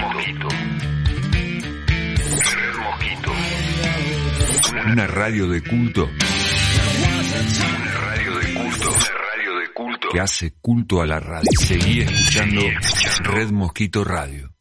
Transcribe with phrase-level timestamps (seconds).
[0.00, 0.48] mosquito.
[2.78, 3.32] mosquito.
[4.92, 6.08] Una radio de culto.
[6.08, 8.88] Una radio de culto.
[8.90, 10.08] Una radio de culto.
[10.12, 11.50] Que hace culto a la radio.
[11.58, 12.62] Seguí Seguí escuchando.
[13.22, 14.54] Red Mosquito Radio.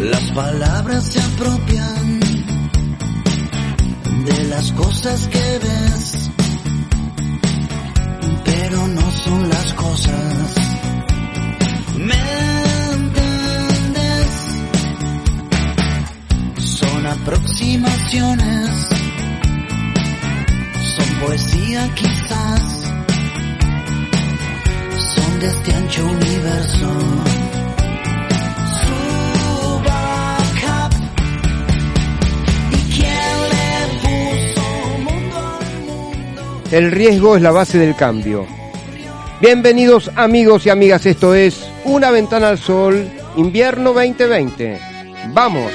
[0.00, 2.20] Las palabras se apropian
[4.24, 6.30] de las cosas que ves
[8.68, 10.54] pero no son las cosas.
[11.96, 12.38] ¿Me?
[16.58, 18.70] Son aproximaciones,
[20.96, 22.62] son poesía quizás,
[25.14, 26.90] son de este ancho universo.
[36.70, 38.57] El riesgo es la base del cambio.
[39.40, 44.80] Bienvenidos amigos y amigas, esto es Una ventana al sol, invierno 2020.
[45.28, 45.70] Vamos.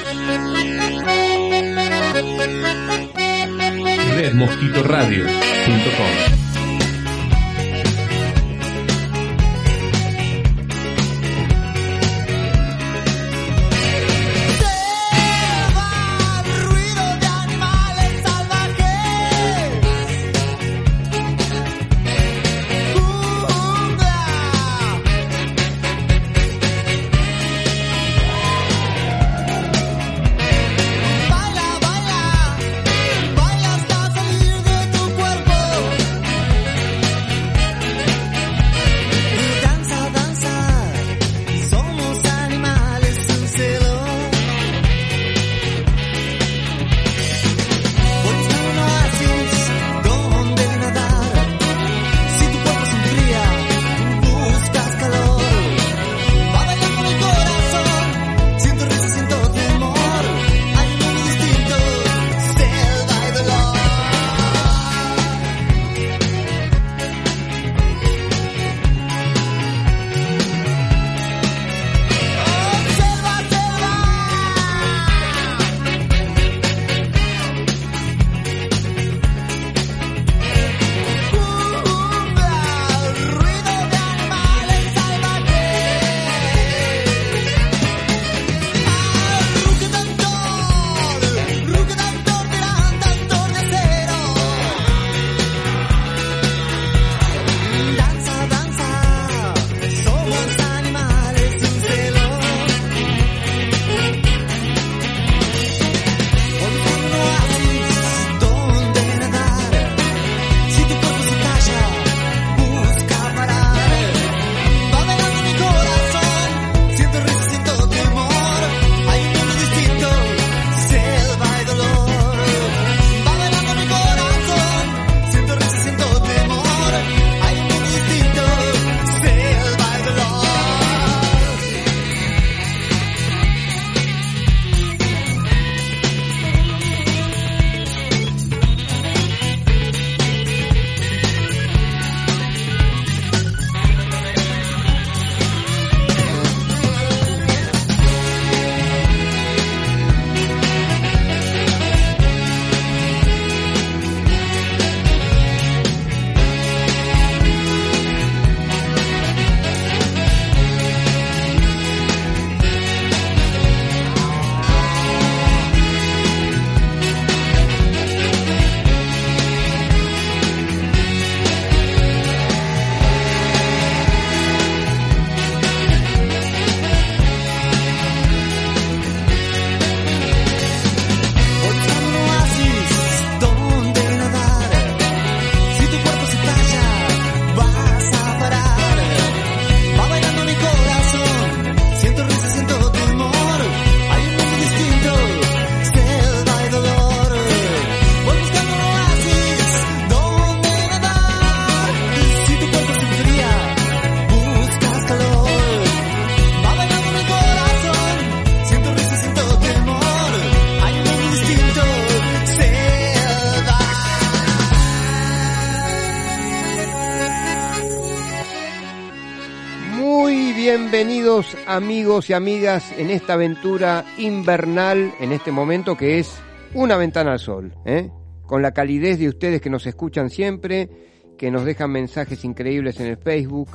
[221.74, 226.32] amigos y amigas, en esta aventura invernal, en este momento que es
[226.72, 228.10] una ventana al sol, ¿eh?
[228.46, 230.88] con la calidez de ustedes que nos escuchan siempre,
[231.36, 233.70] que nos dejan mensajes increíbles en el Facebook,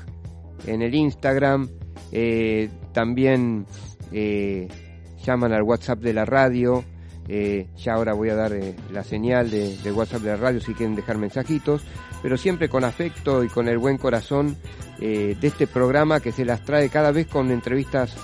[0.66, 1.70] en el Instagram,
[2.12, 3.66] eh, también
[4.12, 4.68] eh,
[5.24, 6.84] llaman al WhatsApp de la radio.
[7.28, 10.62] Eh, ya ahora voy a dar eh, la señal de, de, WhatsApp de la radio
[10.62, 11.84] si quieren dejar mensajitos
[12.22, 14.56] pero siempre con afecto y con el buen corazón
[15.00, 18.16] eh, de este programa que se las trae cada vez con entrevistas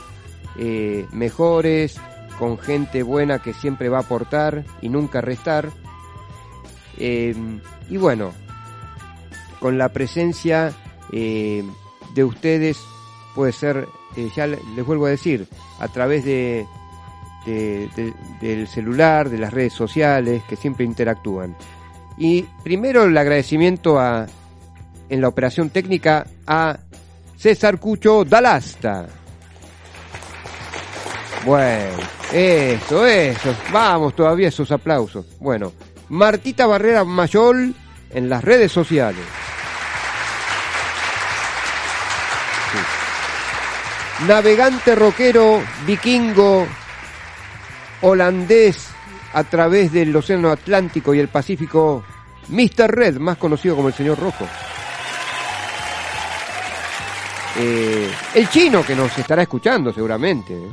[0.57, 1.97] eh, mejores,
[2.39, 5.69] con gente buena que siempre va a aportar y nunca restar.
[6.97, 7.35] Eh,
[7.89, 8.31] y bueno,
[9.59, 10.73] con la presencia
[11.11, 11.63] eh,
[12.13, 12.77] de ustedes
[13.35, 13.87] puede ser,
[14.35, 15.47] ya le- les vuelvo a decir,
[15.79, 16.65] a través de-
[18.41, 21.55] del celular, de las redes sociales, que siempre interactúan.
[22.17, 24.25] Y primero el agradecimiento a,
[25.09, 26.77] en la operación técnica a
[27.37, 29.07] César Cucho Dalasta.
[31.45, 31.97] Bueno,
[32.31, 33.55] eso, eso.
[33.71, 35.25] Vamos todavía esos aplausos.
[35.39, 35.73] Bueno,
[36.09, 37.75] Martita Barrera Mayol
[38.09, 39.21] en las redes sociales.
[42.71, 44.25] Sí.
[44.25, 46.65] Navegante rockero, vikingo,
[48.01, 48.94] holandés
[49.35, 52.01] a través del Océano Atlántico y el Pacífico,
[52.47, 52.89] Mr.
[52.89, 54.47] Red, más conocido como el señor Rojo.
[57.57, 60.53] Eh, el chino que nos estará escuchando seguramente.
[60.53, 60.71] ¿eh?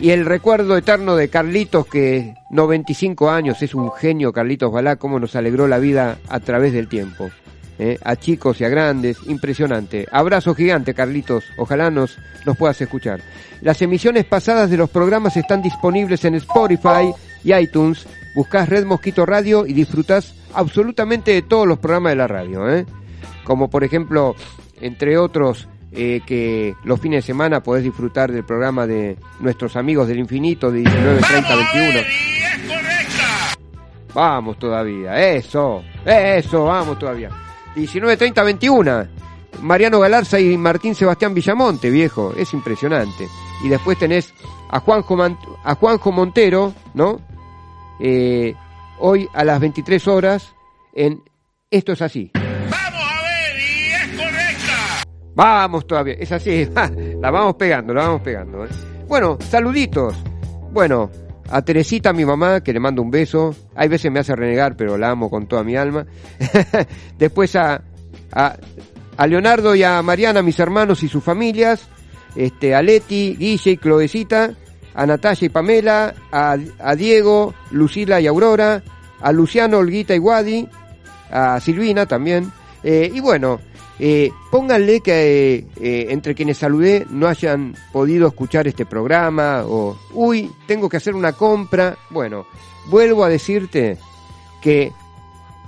[0.00, 5.20] y el recuerdo eterno de Carlitos que 95 años es un genio Carlitos Balá, cómo
[5.20, 7.30] nos alegró la vida a través del tiempo.
[7.78, 7.98] ¿eh?
[8.02, 10.08] A chicos y a grandes, impresionante.
[10.10, 13.20] Abrazo gigante Carlitos, ojalá nos, nos puedas escuchar.
[13.60, 17.12] Las emisiones pasadas de los programas están disponibles en Spotify
[17.44, 18.06] y iTunes.
[18.34, 22.68] Buscás Red Mosquito Radio y disfrutás absolutamente de todos los programas de la radio.
[22.68, 22.86] ¿eh?
[23.44, 24.34] Como por ejemplo,
[24.80, 30.06] entre otros, eh, que los fines de semana podés disfrutar del programa de nuestros amigos
[30.08, 32.00] del infinito de 19.30 21.
[34.12, 37.30] Vamos todavía, eso, eso, vamos todavía.
[37.76, 39.06] 19.30 21.
[39.62, 43.28] Mariano Galarza y Martín Sebastián Villamonte, viejo, es impresionante.
[43.62, 44.32] Y después tenés
[44.70, 47.20] a Juanjo, Man- a Juanjo Montero, ¿no?
[48.00, 48.54] Eh,
[48.98, 50.54] hoy a las 23 horas
[50.94, 51.22] en
[51.70, 52.30] Esto es así.
[55.40, 56.68] Vamos todavía, es así,
[57.18, 58.66] la vamos pegando, la vamos pegando.
[58.66, 58.68] ¿eh?
[59.08, 60.14] Bueno, saluditos.
[60.70, 61.10] Bueno,
[61.48, 63.56] a Teresita, mi mamá, que le mando un beso.
[63.74, 66.04] Hay veces me hace renegar, pero la amo con toda mi alma.
[67.18, 67.80] Después a,
[68.32, 68.56] a,
[69.16, 71.88] a Leonardo y a Mariana, mis hermanos y sus familias.
[72.36, 74.50] Este, a Leti, Guille y Cloecita.
[74.94, 76.14] A Natalia y Pamela.
[76.30, 78.82] A, a Diego, Lucila y Aurora.
[79.22, 80.68] A Luciano, Olguita y Wadi.
[81.30, 82.52] A Silvina también.
[82.82, 83.58] Eh, y bueno,
[84.02, 89.94] eh, pónganle que eh, eh, entre quienes saludé no hayan podido escuchar este programa o,
[90.14, 91.98] uy, tengo que hacer una compra.
[92.08, 92.46] Bueno,
[92.86, 93.98] vuelvo a decirte
[94.62, 94.90] que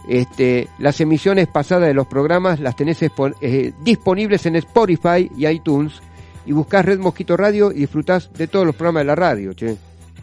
[0.08, 6.00] este, las emisiones pasadas de los programas las tenés eh, disponibles en Spotify y iTunes
[6.46, 9.76] y buscás Red Mosquito Radio y disfrutás de todos los programas de la radio, che.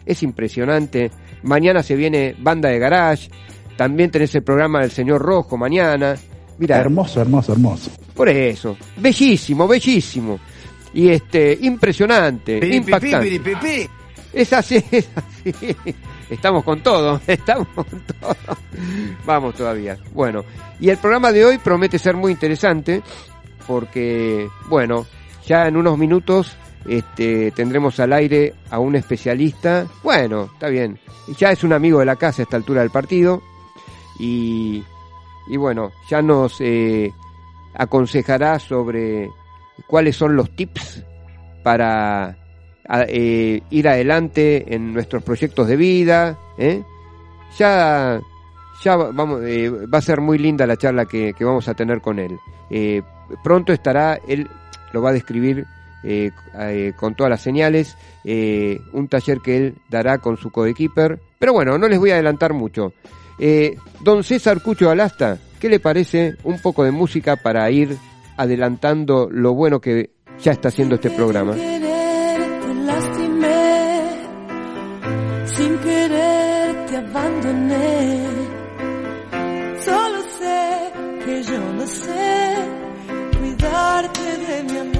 [0.04, 1.12] Es impresionante.
[1.44, 3.30] Mañana se viene Banda de Garage.
[3.76, 6.16] También tenés el programa del Señor Rojo mañana.
[6.60, 7.90] Mira, Hermoso, hermoso, hermoso.
[8.14, 8.76] por eso.
[8.98, 10.38] Bellísimo, bellísimo.
[10.92, 13.88] Y este, impresionante, impactante.
[14.30, 15.54] Es así, es así.
[16.28, 18.36] Estamos con todo, estamos con todo.
[19.24, 19.96] Vamos todavía.
[20.12, 20.44] Bueno,
[20.78, 23.02] y el programa de hoy promete ser muy interesante
[23.66, 25.06] porque, bueno,
[25.46, 26.54] ya en unos minutos
[26.86, 29.86] este, tendremos al aire a un especialista.
[30.02, 31.00] Bueno, está bien.
[31.38, 33.42] Ya es un amigo de la casa a esta altura del partido.
[34.18, 34.84] Y,
[35.50, 37.10] y bueno, ya nos eh,
[37.74, 39.28] aconsejará sobre
[39.86, 41.04] cuáles son los tips
[41.62, 42.36] para
[43.08, 46.38] eh, ir adelante en nuestros proyectos de vida.
[46.58, 46.82] ¿eh?
[47.58, 48.20] Ya,
[48.84, 51.74] ya va- vamos, eh, va a ser muy linda la charla que, que vamos a
[51.74, 52.36] tener con él.
[52.70, 53.02] Eh,
[53.42, 54.48] pronto estará, él
[54.92, 55.66] lo va a describir
[56.02, 56.30] eh,
[56.96, 61.20] con todas las señales, eh, un taller que él dará con su coequiper.
[61.38, 62.92] Pero bueno, no les voy a adelantar mucho.
[63.40, 67.96] Eh, don César Cucho Alasta, ¿qué le parece un poco de música para ir
[68.36, 70.10] adelantando lo bueno que
[70.42, 71.54] ya está haciendo este programa?
[71.54, 71.80] Sin.
[79.84, 80.92] Solo sé
[81.24, 82.54] que yo no sé
[83.38, 84.99] cuidarte de mi amor.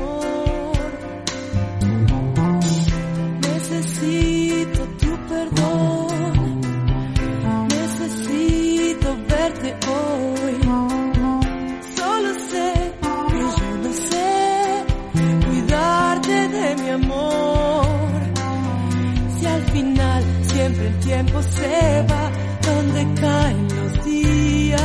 [20.61, 22.31] Siempre el tiempo se va
[22.69, 24.81] donde caen los días.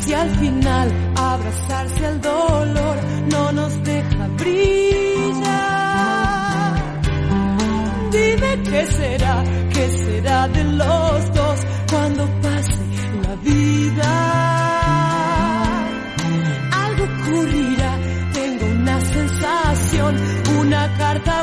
[0.00, 2.96] Si al final abrazarse al dolor
[3.32, 5.50] no nos deja brillar.
[8.12, 11.58] Dime qué será, qué será de los dos
[11.90, 12.82] cuando pase
[13.24, 14.10] la vida.
[16.84, 17.92] Algo ocurrirá,
[18.32, 20.12] tengo una sensación,
[20.60, 21.42] una carta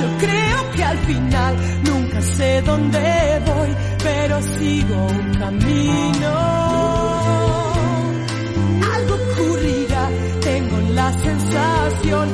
[0.00, 3.70] Yo creo que al final nunca sé dónde voy,
[4.02, 6.30] pero sigo un camino.
[8.94, 10.08] Algo ocurrirá,
[10.40, 12.28] tengo la sensación,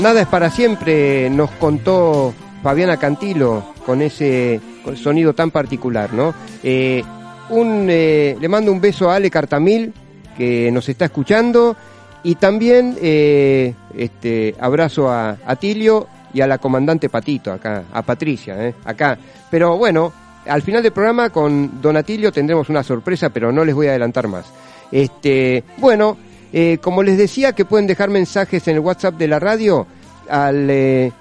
[0.00, 4.58] Nada es para siempre, nos contó Fabiana Cantilo con ese
[4.96, 6.32] sonido tan particular, ¿no?
[6.62, 7.02] Eh,
[7.50, 9.92] un, eh, le mando un beso a Ale Cartamil,
[10.38, 11.76] que nos está escuchando,
[12.22, 18.00] y también eh, este, abrazo a, a Tilio y a la comandante Patito, acá, a
[18.00, 19.18] Patricia, acá.
[19.50, 20.14] Pero bueno,
[20.46, 23.90] al final del programa con Don Atilio tendremos una sorpresa, pero no les voy a
[23.90, 24.46] adelantar más.
[24.90, 26.16] Este, bueno,
[26.52, 29.86] eh, como les decía que pueden dejar mensajes en el WhatsApp de la radio
[30.28, 31.12] al eh,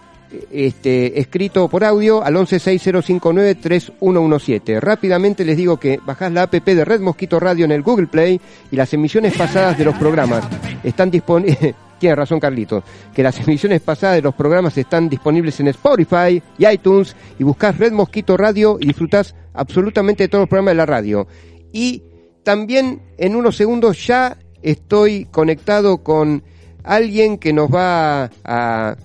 [0.52, 4.80] este escrito por audio al 1160593117.
[4.80, 8.40] Rápidamente les digo que bajás la app de Red Mosquito Radio en el Google Play
[8.72, 10.44] y las emisiones pasadas de los programas
[10.84, 12.82] están disponibles Tiene razón Carlito,
[13.14, 17.78] que las emisiones pasadas de los programas están disponibles en Spotify y iTunes y buscás
[17.78, 21.28] Red Mosquito Radio y disfrutás absolutamente de todos los programas de la radio.
[21.74, 22.04] Y
[22.44, 26.44] también en unos segundos ya estoy conectado con
[26.84, 28.96] alguien que nos va a,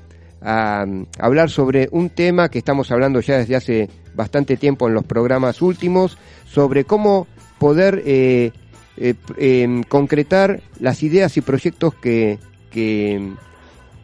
[0.42, 0.86] a-
[1.18, 5.60] hablar sobre un tema que estamos hablando ya desde hace bastante tiempo en los programas
[5.62, 7.26] últimos, sobre cómo
[7.58, 8.52] poder eh,
[8.96, 12.38] eh, em, concretar las ideas y proyectos que,
[12.70, 13.32] que,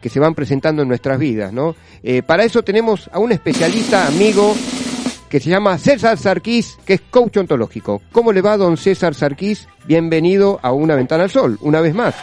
[0.01, 1.75] que se van presentando en nuestras vidas, ¿no?
[2.03, 4.53] Eh, para eso tenemos a un especialista, amigo,
[5.31, 8.01] que se llama César Sarquís, que es coach ontológico.
[8.11, 9.65] ¿Cómo le va, don César Sarquís?
[9.85, 12.13] Bienvenido a Una Ventana al Sol, una vez más.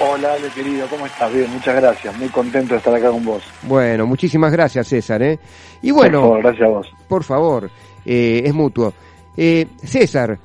[0.00, 1.30] Hola, Ale, querido, ¿cómo estás?
[1.34, 2.16] Bien, muchas gracias.
[2.18, 3.42] Muy contento de estar acá con vos.
[3.64, 5.22] Bueno, muchísimas gracias, César.
[5.22, 5.38] ¿eh?
[5.82, 6.86] Y Por bueno, favor, gracias a vos.
[7.08, 7.70] por favor,
[8.06, 8.94] eh, es mutuo.
[9.36, 10.38] Eh, César,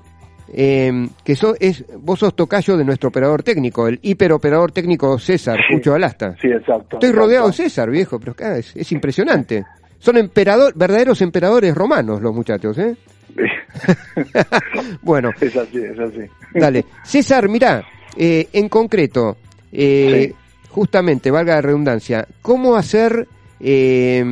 [0.53, 5.57] eh, que so- es, vos sos tocayo de nuestro operador técnico, el hiperoperador técnico César
[5.69, 5.75] Sí.
[5.77, 6.35] Pucho Alasta.
[6.41, 6.97] Sí, exacto.
[6.97, 7.11] Estoy exacto.
[7.13, 8.35] rodeado de César, viejo, pero
[8.75, 9.63] es impresionante.
[10.05, 12.95] Son emperador, verdaderos emperadores romanos los muchachos, ¿eh?
[15.01, 16.21] Bueno, es así, es así.
[16.53, 16.85] dale.
[17.03, 17.83] César, mirá,
[18.15, 19.38] eh, en concreto,
[19.71, 20.35] eh, Sí.
[20.69, 23.27] justamente, valga la redundancia, ¿cómo hacer,
[23.59, 24.24] eh,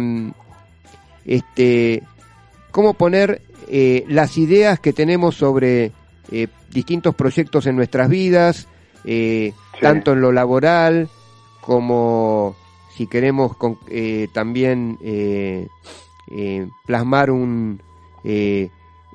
[1.26, 2.04] este,
[2.72, 5.92] cómo poner eh, las ideas que tenemos sobre
[6.72, 8.68] distintos proyectos en nuestras vidas,
[9.04, 9.54] Sí.
[9.82, 11.10] tanto en lo laboral
[11.62, 12.56] como
[12.96, 15.68] si queremos con- eh, también eh,
[16.32, 17.82] eh, plasmar un
[18.24, 18.70] eh,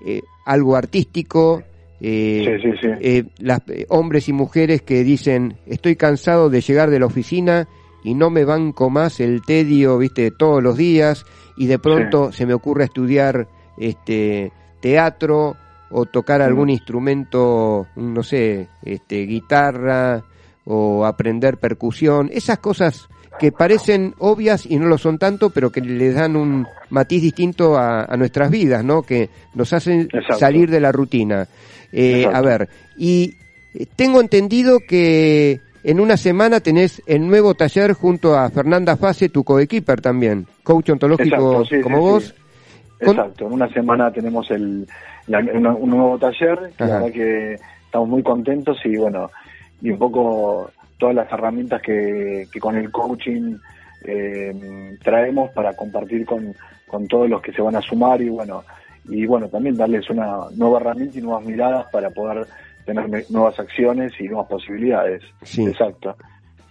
[0.04, 1.62] eh, algo artístico.
[2.00, 2.88] eh, Sí, sí, sí.
[3.00, 7.66] eh, las hombres y mujeres que dicen estoy cansado de llegar de la oficina
[8.04, 11.24] y no me banco más el tedio viste todos los días
[11.56, 15.56] y de pronto se me ocurre estudiar este teatro
[15.90, 20.22] o tocar algún instrumento no sé este guitarra
[20.64, 25.80] o aprender percusión esas cosas que parecen obvias y no lo son tanto pero que
[25.80, 30.38] le dan un matiz distinto a, a nuestras vidas no que nos hacen Exacto.
[30.38, 31.46] salir de la rutina
[31.92, 33.34] eh, a ver, y
[33.74, 39.28] eh, tengo entendido que en una semana tenés el nuevo taller junto a Fernanda Fase,
[39.30, 42.24] tu coequiper también, coach ontológico Exacto, sí, como sí, vos.
[42.24, 43.04] sí.
[43.10, 44.86] Exacto, en una semana tenemos el,
[45.28, 47.54] la- una- un nuevo taller, la verdad que
[47.86, 49.30] estamos muy contentos y bueno,
[49.80, 53.56] y un poco todas las herramientas que, que con el coaching
[54.04, 56.54] eh, traemos para compartir con,
[56.86, 58.62] con todos los que se van a sumar y bueno,
[59.08, 62.46] y bueno, también darles una nueva herramienta y nuevas miradas para poder
[62.84, 65.22] tener nuevas acciones y nuevas posibilidades.
[65.42, 65.64] Sí.
[65.66, 66.16] Exacto.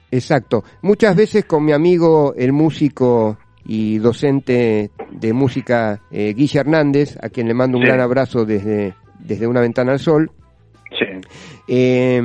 [0.09, 0.63] Exacto.
[0.81, 7.29] Muchas veces con mi amigo, el músico y docente de música, eh, Guille Hernández, a
[7.29, 7.87] quien le mando un Sí.
[7.89, 10.31] gran abrazo desde, desde una ventana al sol,
[10.97, 11.05] Sí,
[11.67, 12.21] Eh,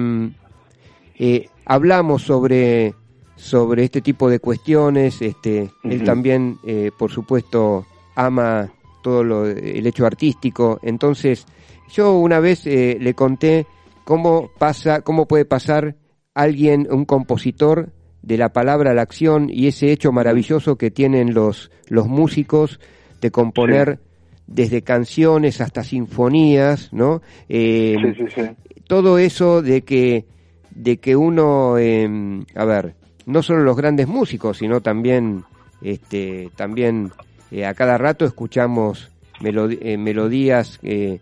[1.19, 2.94] eh, hablamos sobre
[3.37, 5.20] sobre este tipo de cuestiones.
[5.20, 8.72] Este, él también, eh, por supuesto, ama
[9.03, 10.79] todo lo, el hecho artístico.
[10.83, 11.44] Entonces,
[11.92, 13.66] yo una vez eh, le conté
[14.05, 15.96] cómo pasa, cómo puede pasar
[16.35, 21.35] alguien, un compositor, de la palabra a la acción y ese hecho maravilloso que tienen
[21.35, 22.79] los los músicos
[23.20, 23.98] de componer
[24.46, 27.20] desde canciones hasta sinfonías, ¿no?
[27.48, 28.42] Eh, sí, sí, sí.
[28.87, 30.25] todo eso de que
[30.74, 32.08] de que uno eh,
[32.54, 32.94] a ver
[33.26, 35.44] no solo los grandes músicos sino también
[35.82, 37.12] este también
[37.50, 39.11] eh, a cada rato escuchamos
[39.44, 41.18] eh, melodías eh,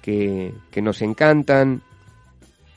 [0.00, 1.82] que, que nos encantan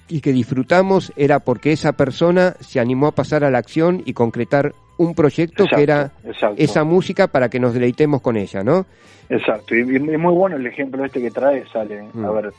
[0.10, 4.14] y que disfrutamos era porque esa persona se animó a pasar a la acción y
[4.14, 6.56] concretar un proyecto que era exacto.
[6.58, 8.86] esa música para que nos deleitemos con ella, ¿no?
[9.30, 12.10] Exacto, y, es muy bueno el ejemplo este que traes, Ale.
[12.14, 12.26] Mm.
[12.26, 12.54] A ver,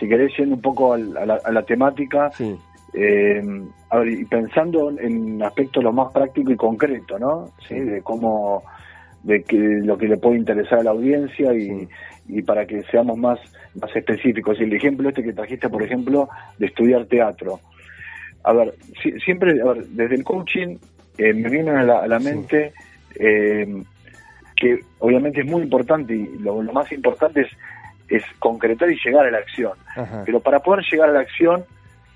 [0.00, 2.58] si querés yendo un poco a, la, a la temática, Sí,
[2.94, 3.42] eh,
[3.90, 7.50] a ver, y pensando en aspectos lo más práctico y concreto, ¿no?
[7.66, 8.62] Sí, de cómo,
[9.22, 11.88] de que lo que le puede interesar a la audiencia y, Sí.
[12.28, 13.38] y para que seamos más,
[13.80, 14.58] más específicos.
[14.60, 17.60] Y el ejemplo este que trajiste, por ejemplo, de estudiar teatro.
[18.44, 20.76] A ver, si- siempre, a ver, desde el coaching
[21.18, 22.72] eh, me viene a la, a la mente
[23.18, 23.82] eh,
[24.56, 27.48] que obviamente es muy importante y lo, lo más importante es,
[28.08, 29.72] es concretar y llegar a la acción.
[29.96, 31.64] ajá, Pero para poder llegar a la acción,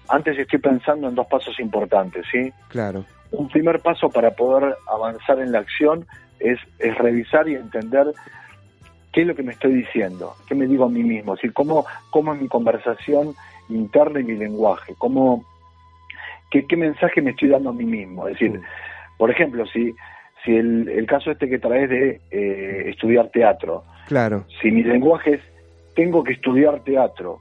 [0.08, 2.52] antes estoy pensando en dos pasos importantes, ¿sí?
[2.68, 6.06] claro, Un primer paso para poder avanzar en la acción
[6.38, 8.06] es, es revisar y entender
[9.12, 11.86] qué es lo que me estoy diciendo, qué me digo a mí mismo, decir, cómo,
[12.10, 13.34] cómo es mi conversación
[13.68, 15.44] interna y mi lenguaje, cómo,
[16.50, 18.26] qué, qué mensaje me estoy dando a mí mismo.
[18.26, 18.60] Es decir,
[19.18, 19.94] por ejemplo, si,
[20.44, 25.34] si el, el caso este que traes de eh, estudiar teatro, claro, si mi lenguaje
[25.34, 25.40] es
[25.94, 27.38] tengo que estudiar teatro,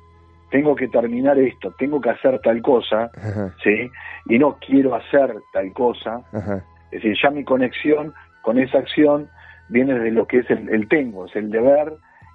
[0.51, 3.89] tengo que terminar esto, tengo que hacer tal cosa, ajá, ¿sí?
[4.27, 9.29] Y no quiero hacer tal cosa, ajá, es decir, ya mi conexión con esa acción
[9.69, 11.93] viene de lo que es el, el tengo, es el deber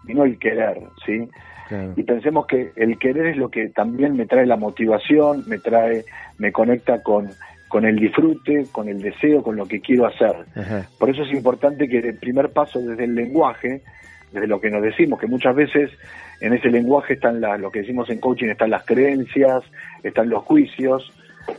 [0.08, 1.28] y no el querer, ¿sí?
[1.68, 1.92] Claro.
[1.96, 6.04] Y pensemos que el querer es lo que también me trae la motivación, me trae,
[6.38, 7.28] me conecta con,
[7.68, 10.46] con el disfrute, con el deseo, con lo que quiero hacer.
[10.54, 10.86] Ajá.
[10.98, 13.82] Por eso es importante que el primer paso desde el lenguaje,
[14.32, 15.90] desde lo que nos decimos, que muchas veces
[16.40, 19.62] en ese lenguaje están la- lo que decimos en coaching, están las creencias,
[20.02, 21.12] están los juicios,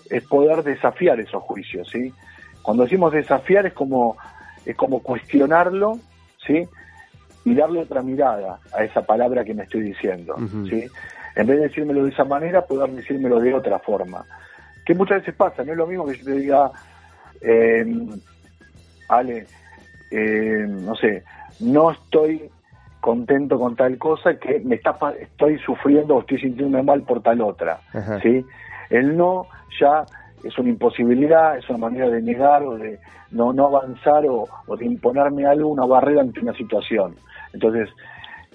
[0.10, 2.14] es poder desafiar esos juicios, ¿sí?
[2.62, 4.18] Cuando decimos desafiar es como,
[4.66, 6.00] es como cuestionarlo,
[6.46, 6.68] ¿sí?
[7.46, 10.36] Y darle otra mirada a esa palabra que me estoy diciendo.
[10.70, 10.86] ¿sí?
[11.38, 14.26] En vez de decírmelo de esa manera, poder decírmelo de otra forma.
[14.86, 16.72] Que muchas veces pasa, no es lo mismo que yo te diga,
[17.42, 17.86] eh,
[19.08, 19.46] Ale,
[20.12, 21.24] eh, no sé,
[21.62, 22.50] no estoy
[23.08, 27.40] contento con tal cosa que me está estoy sufriendo o estoy sintiendo mal por tal
[27.40, 28.20] otra, Ajá.
[28.20, 28.46] ¿sí?
[28.90, 29.48] El no
[29.80, 30.04] ya
[30.44, 33.00] es una imposibilidad, es una manera de negar o de
[33.32, 37.16] no, no avanzar o, o de imponerme algo, una barrera ante una situación.
[37.54, 37.88] Entonces,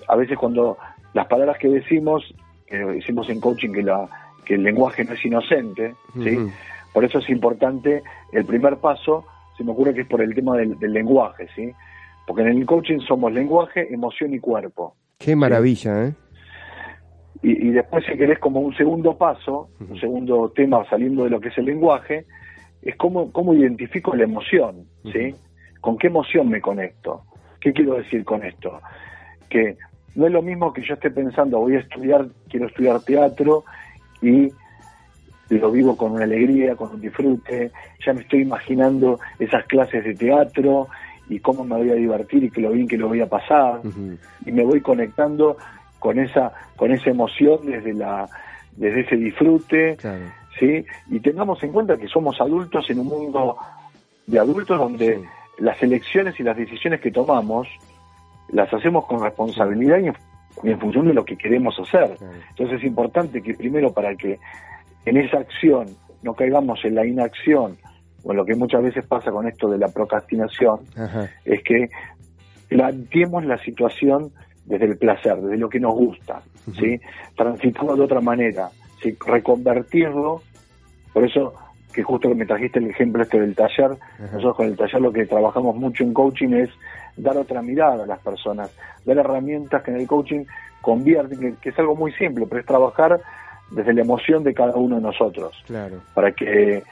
[0.07, 0.77] a veces cuando
[1.15, 2.23] las palabras que decimos,
[2.67, 4.07] que decimos en coaching que, la,
[4.45, 6.37] que el lenguaje no es inocente, ¿sí?
[6.93, 9.25] Por eso es importante el primer paso,
[9.57, 11.73] se me ocurre que es por el tema del, del lenguaje, ¿sí?
[12.27, 14.97] Porque en el coaching somos lenguaje, emoción y cuerpo.
[15.19, 16.15] Qué maravilla, ¿eh?
[17.43, 21.41] Y, y después, si querés, como un segundo paso, un segundo tema saliendo de lo
[21.41, 22.27] que es el lenguaje,
[22.83, 25.35] es cómo, cómo identifico la emoción, ¿sí?
[25.81, 27.23] ¿Con qué emoción me conecto?
[27.61, 28.81] ¿Qué quiero decir con esto?
[29.49, 29.77] Que
[30.15, 33.65] no es lo mismo que yo esté pensando, voy a estudiar, quiero estudiar teatro
[34.21, 34.53] y
[35.49, 37.71] lo vivo con una alegría, con un disfrute,
[38.05, 40.89] ya me estoy imaginando esas clases de teatro
[41.33, 43.81] y cómo me voy a divertir y que lo bien que lo voy a pasar
[44.47, 45.57] y me voy conectando
[45.99, 48.29] con esa con esa emoción desde la
[48.77, 50.25] desde ese disfrute Claro.
[50.59, 53.57] sí y tengamos en cuenta que somos adultos en un mundo
[54.27, 55.25] de adultos donde Sí.
[55.59, 57.69] las elecciones y las decisiones que tomamos
[58.49, 60.15] las hacemos con responsabilidad y en,
[60.65, 62.33] y en función de lo que queremos hacer Claro.
[62.51, 64.39] entonces es importante que primero para que
[65.07, 65.87] en esa acción
[66.23, 67.77] no caigamos en la inacción
[68.25, 71.29] o lo que muchas veces pasa con esto de la procrastinación Ajá.
[71.45, 71.89] es que
[72.69, 74.31] planteemos la situación
[74.65, 76.41] desde el placer, desde lo que nos gusta,
[76.79, 77.01] ¿sí?
[77.37, 78.69] Transitarlo de otra manera,
[79.03, 79.17] ¿sí?
[79.27, 80.41] Reconvertirlo,
[81.13, 81.55] por eso
[81.93, 85.13] que justo que me trajiste el ejemplo este del taller, nosotros con el taller lo
[85.13, 86.71] que trabajamos mucho en coaching es
[87.17, 88.71] dar otra mirada a las personas,
[89.05, 90.45] dar herramientas que en el coaching
[90.81, 93.21] convierten, que, que es algo muy simple, pero es trabajar
[93.71, 95.97] desde la emoción de cada uno de nosotros Claro.
[96.15, 96.83] para que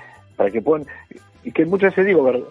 [0.41, 0.87] para que puedan
[1.45, 2.43] y que muchas veces digo ver,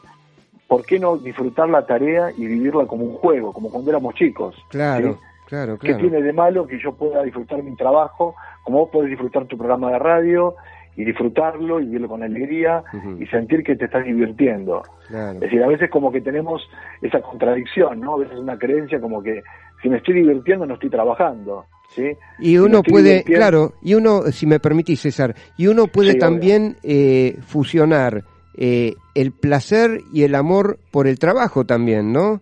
[0.67, 4.55] ¿por qué no disfrutar la tarea y vivirla como un juego como cuando éramos chicos
[4.69, 5.13] Claro.
[5.13, 5.19] ¿sí?
[5.47, 6.01] Claro, ¿qué claro.
[6.03, 9.89] tiene de malo que yo pueda disfrutar mi trabajo como vos podés disfrutar tu programa
[9.91, 10.53] de radio
[10.95, 12.83] y disfrutarlo y vivirlo con alegría
[13.17, 15.33] y sentir que te estás divirtiendo Claro.
[15.33, 16.61] es decir a veces como que tenemos
[17.01, 19.41] esa contradicción no a veces una creencia como que
[19.81, 22.03] si me estoy divirtiendo no estoy trabajando sí
[22.39, 26.77] Y uno puede, claro, y uno, si me permitís, César, y uno puede Sí, también
[26.83, 28.23] eh, fusionar
[28.57, 32.41] eh, el placer y el amor por el trabajo también, ¿no?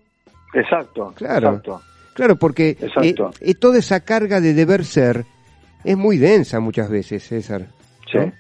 [0.54, 1.48] exacto Claro.
[1.50, 1.82] exacto
[2.14, 3.30] Claro, porque eh, Exacto.
[3.42, 5.26] eh, toda esa carga de deber ser
[5.84, 7.68] es muy densa muchas veces, César.
[8.12, 8.32] sí ¿no?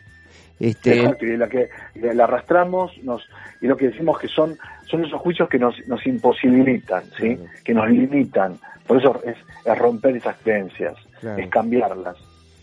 [0.59, 3.21] Este, Exacto, y de la que la arrastramos nos
[3.61, 4.57] y lo que decimos que son
[4.89, 7.37] son esos juicios que nos, nos imposibilitan, ¿sí?
[7.63, 8.57] Que nos limitan.
[8.87, 9.35] Por eso es,
[9.73, 11.41] es romper esas creencias, Claro.
[11.41, 12.15] es cambiarlas,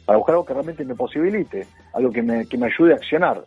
[0.07, 3.45] para buscar algo que realmente me posibilite, algo que me, que me ayude a accionar.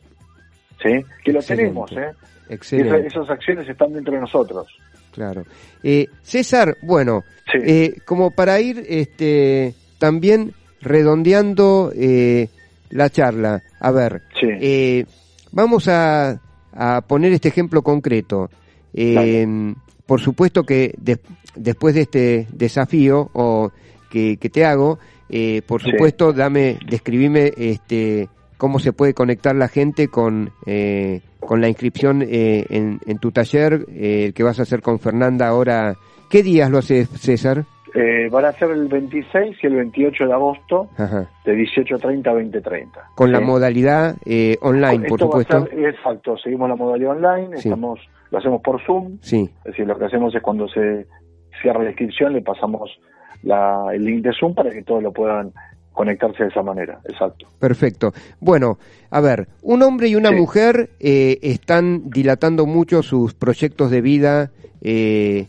[0.82, 1.04] ¿sí?
[1.24, 1.64] Que lo Excelente.
[1.64, 2.12] tenemos, ¿eh?
[2.50, 2.98] excelente.
[3.08, 4.68] Esas, esas acciones están dentro de nosotros.
[5.12, 5.44] Claro.
[5.84, 7.58] Eh, César, bueno, Sí.
[7.64, 12.50] eh, como para ir este, también redondeando eh,
[12.92, 14.48] la charla, a ver, Sí.
[14.62, 15.06] eh,
[15.52, 16.40] vamos a,
[16.74, 18.50] a poner este ejemplo concreto.
[18.94, 19.74] Eh,
[20.06, 21.20] por supuesto que de-
[21.58, 23.72] después de este desafío o
[24.10, 25.92] que, que te hago, eh, por Sí.
[25.92, 32.22] supuesto, dame, describime este, cómo se puede conectar la gente con, eh, con la inscripción
[32.22, 35.96] eh, en, en tu taller eh, que vas a hacer con Fernanda ahora.
[36.30, 37.66] ¿Qué días lo haces, César?
[37.96, 41.30] Eh, van a ser el 26 y el 28 de agosto, Ajá.
[41.46, 42.88] de 18.30 a 20.30.
[43.16, 45.68] Con la modalidad eh, online, por Esto va a supuesto.
[45.76, 47.70] ser- exacto, seguimos la modalidad online, Sí.
[47.70, 51.08] estamos, lo hacemos por Zoom, Sí, es decir, lo que hacemos es cuando se
[51.62, 52.90] cierra la inscripción le pasamos
[53.44, 55.52] la, el link de Zoom para que todos lo puedan
[55.94, 57.48] conectarse de esa manera, exacto.
[57.60, 58.14] perfecto.
[58.40, 58.78] Bueno,
[59.10, 60.36] a ver, un hombre y una Sí.
[60.36, 65.48] mujer eh, están dilatando mucho sus proyectos de vida eh,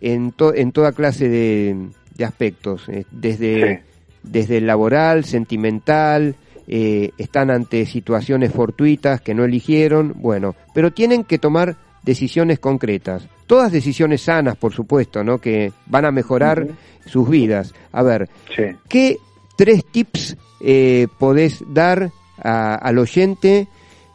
[0.00, 1.76] en, to- en toda clase de,
[2.16, 3.82] de aspectos, eh, desde, Sí.
[4.24, 6.34] desde el laboral, sentimental,
[6.66, 13.26] eh, están ante situaciones fortuitas que no eligieron, bueno, pero tienen que tomar decisiones concretas.
[13.46, 15.38] Todas decisiones sanas, por supuesto, ¿no?
[15.38, 16.66] Que van a mejorar
[17.06, 17.74] sus vidas.
[17.92, 18.64] A ver, Sí.
[18.88, 19.16] ¿qué
[19.56, 23.68] tres tips eh, podés dar a- al oyente,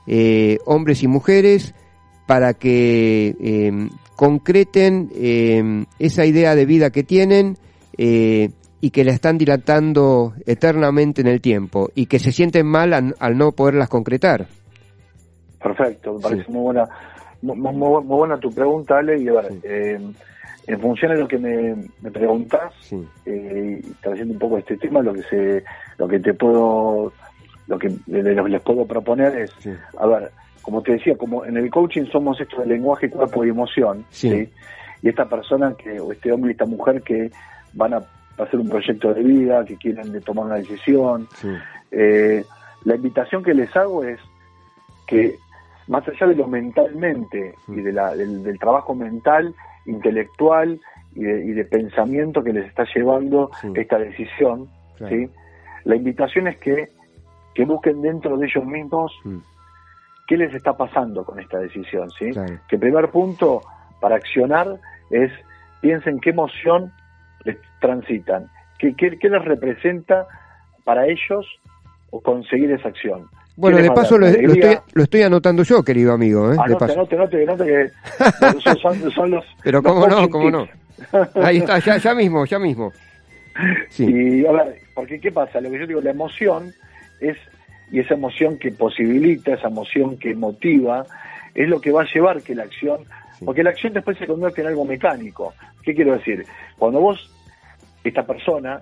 [0.07, 1.73] eh, hombres y mujeres,
[2.27, 3.71] para que eh,
[4.15, 7.57] concreten eh, esa idea de vida que tienen
[7.97, 8.49] eh,
[8.81, 13.15] y que la están dilatando eternamente en el tiempo y que se sienten mal al,
[13.19, 14.47] al no poderlas concretar?
[15.61, 16.51] Perfecto, me parece Sí.
[16.51, 16.83] muy buena
[17.41, 17.73] muy, muy-
[18.03, 19.59] muy buena tu pregunta, Ale, y a ver, Sí.
[19.63, 19.99] eh,
[20.67, 23.03] en función de lo que me, me preguntas, Sí.
[23.25, 25.63] eh, trayendo un poco este tema, lo que se,
[25.97, 27.11] lo que te puedo,
[27.67, 29.71] lo que le- le- les puedo proponer es, Sí.
[29.97, 33.49] a ver, como te decía, como en el coaching somos esto de lenguaje, cuerpo y
[33.49, 34.47] emoción, Sí.
[35.01, 37.31] y esta persona que, o este hombre y esta mujer que
[37.73, 38.03] van a
[38.37, 41.27] hacer un proyecto de vida, que quieren de tomar una decisión,
[41.91, 42.43] eh,
[42.85, 44.19] la invitación que les hago es
[45.07, 45.37] que
[45.89, 49.53] más allá de lo mentalmente y de la- del, del trabajo mental,
[49.85, 50.79] intelectual
[51.15, 53.67] y de, y de pensamiento que les está llevando Sí.
[53.75, 55.15] esta decisión, Claro.
[55.15, 55.29] ¿sí?
[55.85, 56.89] la invitación es que,
[57.55, 59.37] que busquen dentro de ellos mismos Mm,
[60.27, 62.09] qué les está pasando con esta decisión.
[62.11, 62.29] ¿sí?
[62.31, 62.53] Claro.
[62.69, 63.61] Que el primer punto
[63.99, 64.77] para accionar
[65.09, 65.31] es
[65.81, 66.91] piensen qué emoción
[67.45, 68.47] les transitan,
[68.77, 70.27] qué, qué, qué les representa
[70.83, 71.47] para ellos
[72.23, 73.27] conseguir esa acción.
[73.59, 76.47] Bueno, ¿Qué de paso lo, estoy, lo estoy anotando yo, querido amigo.
[76.47, 76.55] ¿eh?
[76.55, 76.93] De Anote, paso.
[76.93, 79.43] anote, anote, anote que son, los.
[79.63, 80.67] Pero los cómo no, cómo no.
[81.43, 82.93] Ahí está, ya, ya mismo, ya mismo.
[83.89, 85.59] Sí, Y a ver, porque ¿qué pasa?
[85.59, 86.73] Lo que yo digo, la emoción
[87.19, 87.35] es,
[87.91, 91.05] y esa emoción que posibilita, esa emoción que motiva,
[91.53, 92.99] es lo que va a llevar que la acción,
[93.37, 93.43] Sí.
[93.45, 95.53] porque la acción después se convierte en algo mecánico.
[95.83, 96.45] ¿Qué quiero decir?
[96.77, 97.29] Cuando vos,
[98.05, 98.79] esta persona,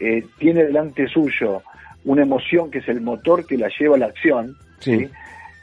[0.00, 1.62] eh, tiene delante suyo
[2.04, 4.98] una emoción que es el motor que la lleva a la acción, Sí.
[4.98, 5.08] ¿sí?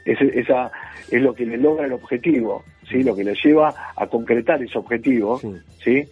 [0.04, 0.70] Ese- esa
[1.10, 3.02] es lo que le logra el objetivo, ¿sí?
[3.02, 5.52] Lo que le lleva a concretar ese objetivo, Sí.
[5.82, 6.08] ¿sí?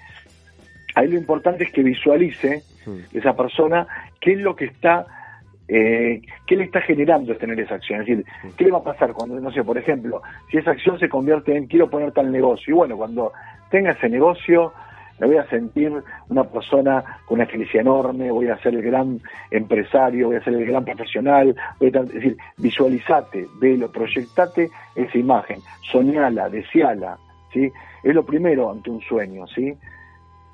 [0.96, 3.04] Ahí lo importante es que visualice Sí.
[3.14, 3.86] esa persona
[4.20, 5.06] qué es lo que está
[5.66, 8.24] eh, qué le está generando tener esa acción es decir
[8.58, 11.56] qué le va a pasar cuando no sé por ejemplo si esa acción se convierte
[11.56, 13.32] en quiero poner tal negocio y bueno cuando
[13.70, 14.74] tenga ese negocio
[15.18, 15.92] me voy a sentir
[16.28, 20.54] una persona con una felicidad enorme voy a ser el gran empresario voy a ser
[20.54, 27.18] el gran profesional voy a es decir visualizate velo proyectate esa imagen soñala deseala
[27.52, 27.70] sí
[28.02, 29.76] es lo primero ante un sueño sí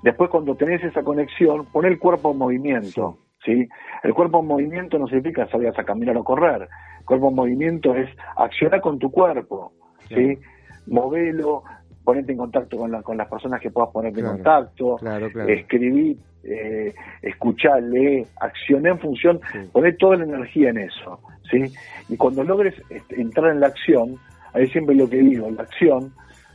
[0.02, 3.18] Después, cuando tenés esa conexión, pon el cuerpo en movimiento.
[3.44, 3.68] ¿sí?
[4.02, 6.68] El cuerpo en movimiento no significa salgas a caminar o correr.
[7.00, 9.72] El cuerpo en movimiento es accionar con tu cuerpo.
[10.08, 10.38] ¿sí?
[10.86, 11.64] Movelo,
[12.04, 14.96] ponerte en contacto con, la- con las personas que puedas ponerte Claro, en contacto.
[14.96, 15.48] claro, claro.
[15.48, 19.58] Escribí, eh, escuchá, lee, accioné en función, Sí.
[19.72, 21.20] poné toda la energía en eso.
[21.50, 21.64] ¿sí?
[22.08, 24.16] Y cuando logres este, entrar en la acción,
[24.54, 26.12] ahí siempre lo que digo, en la acción,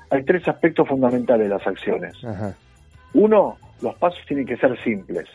[0.10, 2.14] hay tres aspectos fundamentales de las acciones.
[2.24, 2.56] Ajá.
[3.14, 5.28] Uno, los pasos tienen que ser simples,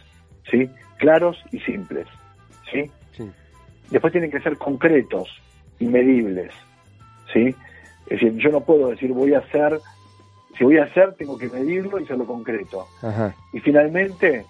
[0.50, 0.68] ¿sí?
[0.98, 2.06] Claros y simples,
[2.72, 2.90] ¿sí?
[3.12, 3.30] Sí.
[3.90, 5.28] Después tienen que ser concretos
[5.78, 6.52] y medibles,
[7.32, 7.54] ¿sí?
[8.06, 9.78] Es decir, yo no puedo decir voy a hacer,
[10.56, 12.86] si voy a hacer tengo que medirlo y hacerlo concreto.
[13.02, 13.34] Ajá.
[13.52, 14.44] Y finalmente,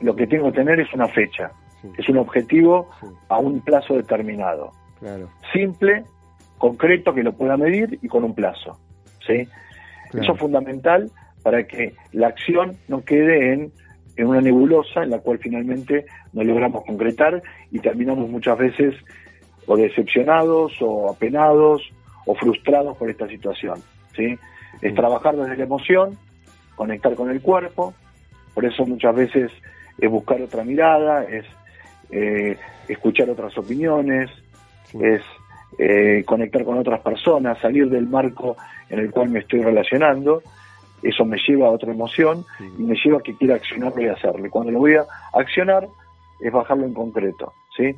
[0.00, 1.52] lo que tengo que tener es una fecha,
[1.82, 1.88] Sí.
[1.98, 3.06] es un objetivo Sí.
[3.28, 4.72] a un plazo determinado.
[5.00, 5.28] Claro.
[5.52, 6.04] Simple,
[6.58, 8.78] concreto, que lo pueda medir y con un plazo,
[9.26, 9.46] ¿sí?
[10.10, 10.24] Claro.
[10.24, 11.10] Eso es fundamental
[11.42, 13.72] para que la acción no quede en,
[14.16, 18.94] en una nebulosa en la cual finalmente no logramos concretar y terminamos muchas veces
[19.66, 21.82] o decepcionados o apenados
[22.26, 23.80] o frustrados por esta situación.
[24.16, 24.38] ¿sí?
[24.80, 26.16] Es trabajar desde la emoción,
[26.76, 27.94] conectar con el cuerpo,
[28.54, 29.50] por eso muchas veces
[29.98, 31.44] es buscar otra mirada, es
[32.10, 32.56] eh,
[32.88, 34.30] escuchar otras opiniones,
[34.86, 34.98] Sí.
[35.02, 35.22] es
[35.78, 38.56] eh, conectar con otras personas, salir del marco
[38.90, 40.42] en el cual me estoy relacionando,
[41.02, 42.64] eso me lleva a otra emoción Sí.
[42.78, 44.46] y me lleva a que quiera accionarlo y hacerlo.
[44.46, 45.88] Y cuando lo voy a accionar
[46.40, 47.92] es bajarlo en concreto, ¿sí?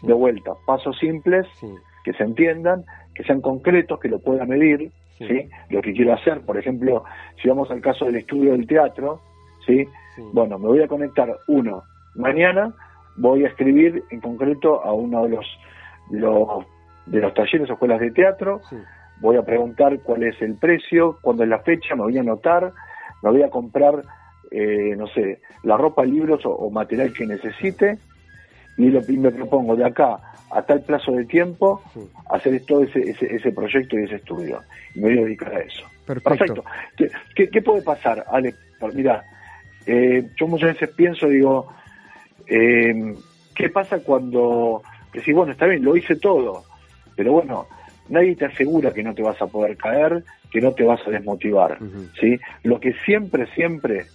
[0.00, 0.06] Sí.
[0.06, 1.46] De vuelta, pasos simples
[2.04, 2.84] que se entiendan,
[3.14, 5.26] que sean concretos, que lo pueda medir, Sí.
[5.26, 5.48] ¿sí?
[5.70, 7.04] Lo que quiero hacer, por ejemplo,
[7.40, 9.20] si vamos al caso del estudio del teatro,
[9.66, 9.84] ¿sí?
[10.14, 10.22] Sí.
[10.32, 11.82] Bueno, me voy a conectar, uno,
[12.14, 12.72] mañana
[13.16, 15.46] voy a escribir en concreto a uno de los,
[16.10, 16.48] los,
[17.06, 18.76] de los talleres o escuelas de teatro, Sí.
[19.20, 22.72] voy a preguntar cuál es el precio, cuándo es la fecha, me voy a anotar,
[23.22, 24.02] me voy a comprar,
[24.50, 27.98] eh, no sé, la ropa, libros o, o material que necesite
[28.76, 30.18] y, lo, y me propongo de acá
[30.56, 31.82] a tal plazo de tiempo
[32.30, 34.60] hacer todo ese, ese, ese proyecto y ese estudio.
[34.94, 35.82] Y me voy a dedicar a eso.
[36.06, 36.64] Perfecto.
[36.96, 38.54] ¿Qué, qué, qué puede pasar, Ale?
[38.94, 39.24] Mira,
[39.86, 41.68] eh, yo muchas veces pienso, digo,
[42.46, 43.14] eh,
[43.54, 44.82] ¿qué pasa cuando,
[45.24, 46.64] si bueno, está bien, lo hice todo,
[47.14, 47.66] pero bueno,
[48.08, 51.10] nadie te asegura que no te vas a poder caer, que no te vas a
[51.10, 51.78] desmotivar.
[52.20, 52.38] ¿sí?
[52.62, 54.06] Lo que siempre, siempre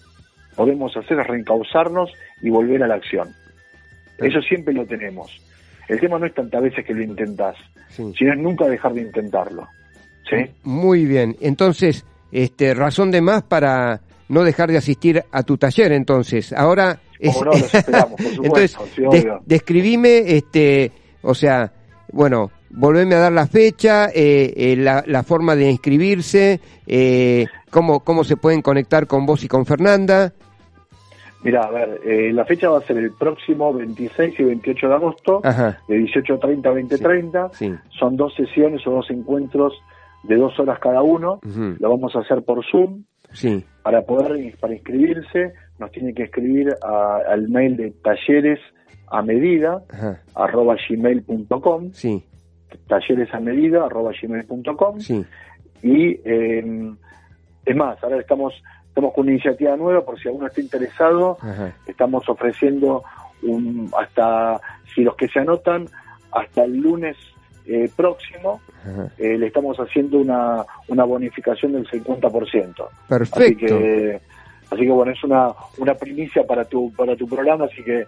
[0.56, 3.30] podemos hacer es reencauzarnos y volver a la acción.
[4.18, 5.42] Eso siempre lo tenemos.
[5.92, 7.58] El tema no es tantas veces que lo intentás,
[7.90, 8.14] Sí.
[8.18, 9.68] sino es nunca dejar de intentarlo.
[10.30, 10.50] ¿sí?
[10.64, 11.36] Muy bien.
[11.42, 14.00] Entonces, este, razón de más para
[14.30, 16.54] no dejar de asistir a tu taller, entonces.
[16.54, 16.98] Ahora...
[17.20, 21.72] No, los esperamos, por supuesto, entonces, sí, describime, este, o sea,
[22.14, 28.00] bueno, volveme a dar la fecha, eh, eh, la, la forma de inscribirse, eh, cómo,
[28.00, 30.34] cómo se pueden conectar con vos y con Fernanda.
[31.44, 34.94] Mira, a ver, eh, la fecha va a ser el próximo 26 y 28 de
[34.94, 35.80] agosto, Ajá.
[35.88, 37.50] de 18.30 a 20.30.
[37.54, 37.74] Sí.
[38.00, 39.74] Son dos sesiones o dos encuentros
[40.24, 41.40] de dos horas cada uno.
[41.80, 43.04] Lo vamos a hacer por Zoom.
[43.34, 43.64] Sí.
[43.82, 48.60] Para poder para inscribirse, nos tiene que escribir a- al mail de talleres
[49.08, 50.22] a medida Ajá.
[50.36, 52.24] arroba gmail.com Sí.
[52.88, 55.26] talleres a medida arroba gmail.com Sí.
[55.82, 56.92] y eh,
[57.66, 58.54] es más, ahora estamos
[58.92, 61.74] estamos con una iniciativa nueva por si alguno está interesado Ajá.
[61.88, 63.04] estamos ofreciendo
[63.44, 64.60] un, hasta
[64.94, 65.88] si los que se anotan
[66.32, 67.16] hasta el lunes
[67.66, 68.60] eh, próximo
[69.18, 72.74] eh, le estamos haciendo una, una bonificación del 50%.
[72.82, 73.66] Así Perfecto.
[73.80, 74.20] que,
[74.70, 78.06] así que bueno, es una, una primicia para tu, para tu programa, así que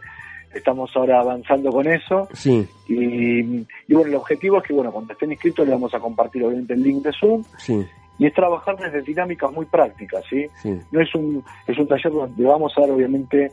[0.54, 2.28] estamos ahora avanzando con eso.
[2.34, 2.67] Sí.
[2.88, 6.43] Y, y bueno, el objetivo es que bueno, cuando estén inscritos le vamos a compartir
[6.43, 7.86] obviamente el link de Zoom Sí.
[8.19, 10.45] Y es trabajar desde dinámicas muy prácticas, ¿sí?
[10.62, 10.78] Sí.
[10.91, 13.52] No es un, es un taller donde vamos a dar obviamente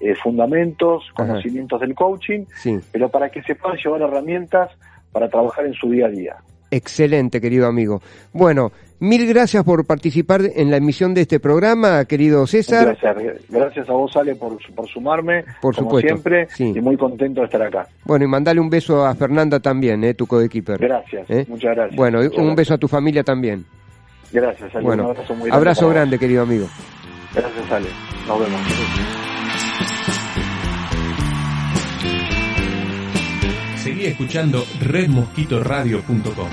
[0.00, 1.28] eh, fundamentos, Ajá.
[1.28, 2.78] conocimientos del coaching, Sí.
[2.92, 4.70] pero para que se puedan llevar herramientas
[5.12, 6.36] para trabajar en su día a día.
[6.70, 8.00] Excelente, querido amigo.
[8.32, 12.96] Bueno, mil gracias por participar en la emisión de este programa, querido César.
[12.98, 16.72] Gracias, gracias a vos, Ale, por, por sumarme, Por como supuesto, siempre, sí.
[16.74, 17.86] y muy contento de estar acá.
[18.06, 20.78] Bueno, y mandale un beso a Fernanda también, eh, tu coequiper.
[20.78, 21.44] Gracias, ¿Eh?
[21.46, 21.94] muchas gracias.
[21.96, 22.56] Bueno, Muchas un gracias.
[22.56, 23.66] beso a tu familia también.
[24.32, 25.56] Gracias, Ale, Bueno, un abrazo muy grande.
[25.56, 25.94] abrazo para vos.
[25.94, 26.68] grande, querido amigo.
[27.34, 27.88] Gracias, Ale.
[28.26, 28.60] Nos vemos.
[33.76, 36.48] Seguí escuchando redmosquitoradio.com.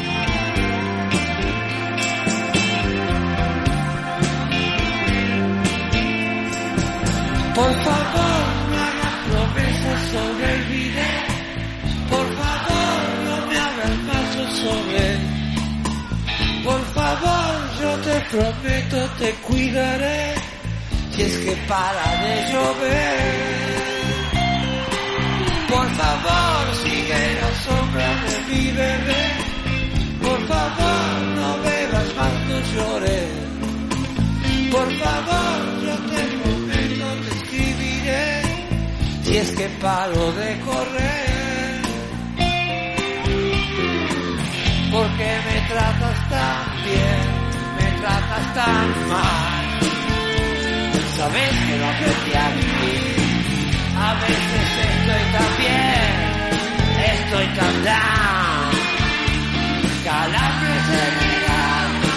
[7.55, 8.28] Por favor,
[18.31, 20.35] prometo, te cuidaré.
[21.15, 23.59] Si es que para de llover.
[25.69, 29.25] Por favor, sigue la sombra de mi bebé.
[30.21, 33.49] Por favor, no bebas más, no.
[34.71, 38.41] Por favor, yo te prometo, te escribiré
[39.23, 41.81] si es que paro de correr.
[44.91, 47.38] Porque me tratas tan bien,
[48.01, 49.79] tratas tan mal.
[51.17, 53.65] Sabes que no aprendí a vivir,
[53.97, 56.11] a veces estoy tan bien,
[57.13, 58.69] estoy tan down.
[60.05, 61.15] Calambres el
[61.75, 62.09] alma,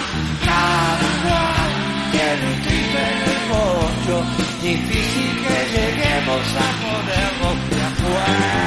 [0.47, 1.71] cada cual
[2.11, 4.17] tiene un triple en el.
[4.63, 8.62] Difícil que lleguemos a ponernos de acuerdo.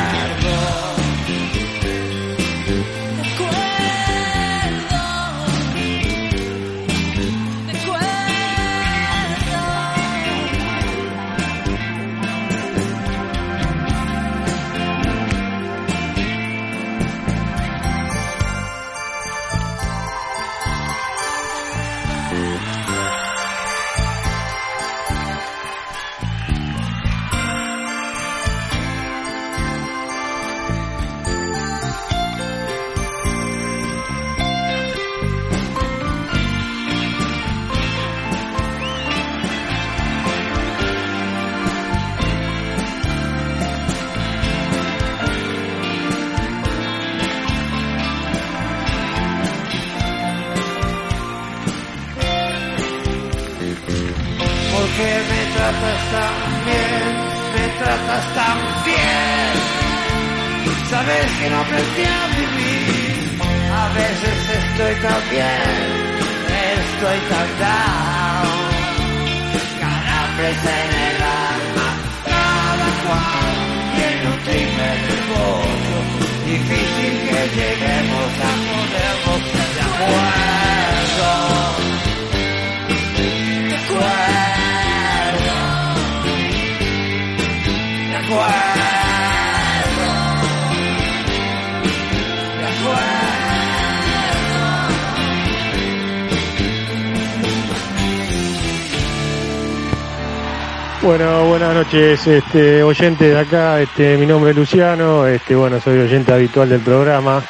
[101.96, 106.68] Noches, este, oyente de acá, este, mi nombre es Luciano, este, bueno, soy oyente habitual
[106.68, 107.42] del programa,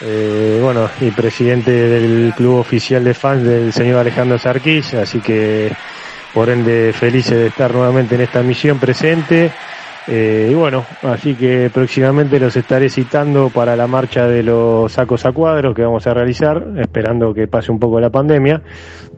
[0.00, 5.72] eh, bueno, y presidente del club oficial de fans del señor Alejandro Sarquís, así que
[6.32, 9.50] por ende felices de estar nuevamente en esta misión presente.
[10.06, 15.26] Eh, y bueno, así que próximamente los estaré citando para la marcha de los sacos
[15.26, 18.62] a cuadros que vamos a realizar, esperando que pase un poco la pandemia.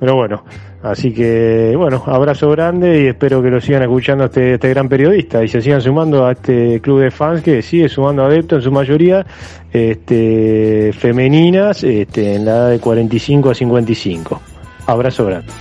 [0.00, 0.44] Pero bueno,
[0.82, 5.44] así que bueno, abrazo grande y espero que lo sigan escuchando este, este gran periodista
[5.44, 8.72] y se sigan sumando a este club de fans que sigue sumando adeptos en su
[8.72, 9.24] mayoría
[9.72, 14.42] este, femeninas este, en la edad de 45 a 55.
[14.86, 15.52] Abrazo grande.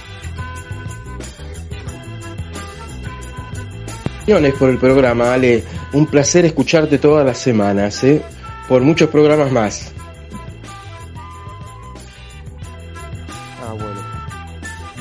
[4.28, 5.64] Gracias por el programa, Ale.
[5.94, 8.22] Un placer escucharte todas las semanas, ¿eh?
[8.70, 9.94] Por muchos programas más.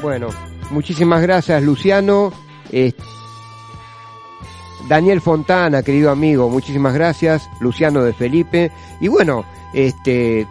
[0.03, 0.29] Bueno,
[0.71, 2.33] muchísimas gracias, Luciano.
[2.73, 2.93] Eh,
[4.89, 7.51] Daniel Fontana, querido amigo, muchísimas gracias.
[7.61, 8.73] Luciano de Felipe.
[9.01, 9.45] Y bueno,
[9.75, 10.47] este,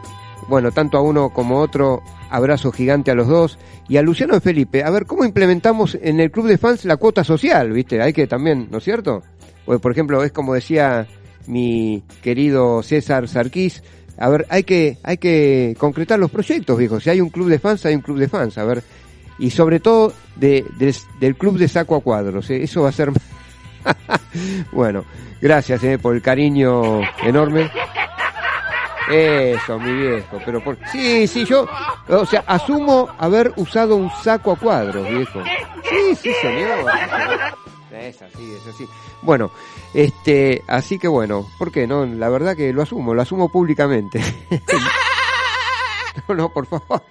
[0.48, 3.58] bueno, tanto a uno como a otro, abrazo gigante a los dos.
[3.88, 6.98] Y a Luciano de Felipe, a ver, ¿cómo implementamos en el club de fans la
[6.98, 7.72] cuota social?
[7.72, 8.02] ¿Viste?
[8.04, 9.24] Hay que también, ¿no es cierto?
[9.66, 11.08] Pues, por ejemplo, es como decía
[11.48, 13.82] mi querido César Sarquís,
[14.20, 17.00] a ver, hay que, hay que concretar los proyectos, viejo.
[17.00, 18.84] Si hay un club de fans, hay un club de fans, a ver.
[19.40, 22.64] Y sobre todo de, de- del club de saco a cuadros, ¿eh?
[22.64, 23.12] eso va a ser...
[24.72, 25.06] bueno,
[25.42, 27.72] gracias eh, por el cariño enorme.
[29.10, 30.78] Eso, mi viejo, pero por...
[30.92, 31.68] Sí, sí, yo,
[32.10, 35.42] o sea, asumo haber usado un saco a cuadros, viejo.
[35.90, 36.86] Sí, sí, señor.
[37.92, 38.86] Es así, es así.
[39.24, 39.52] Bueno,
[39.96, 42.06] este, así que bueno, ¿por qué no?
[42.06, 44.22] La verdad que lo asumo, lo asumo públicamente.
[46.28, 47.02] no, no, por favor.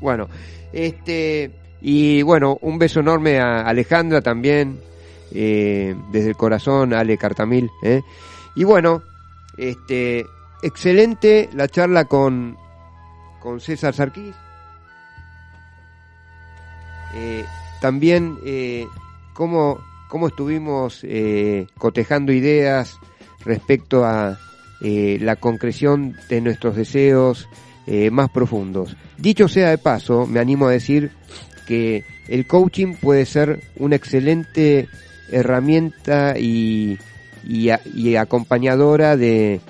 [0.00, 0.28] Bueno,
[0.72, 1.52] este,
[1.88, 4.80] y bueno, un beso enorme a Alejandra también,
[5.32, 8.02] eh, desde el corazón, Ale Cartamil, ¿eh?
[8.56, 9.04] Y bueno,
[9.56, 10.26] este,
[10.64, 12.56] excelente la charla con,
[13.38, 14.34] con César Sarquís.
[17.14, 17.44] Eh,
[17.80, 18.88] también eh,
[19.32, 19.78] cómo,
[20.08, 21.06] cómo estuvimos
[21.78, 22.98] cotejando ideas
[23.44, 24.36] respecto a
[24.80, 27.48] la concreción de nuestros deseos
[28.10, 28.96] más profundos.
[29.18, 31.12] Dicho sea de paso, me animo a decir
[31.66, 34.88] que el coaching puede ser una excelente
[35.30, 36.98] herramienta y,
[37.44, 39.60] y, acompañadora de,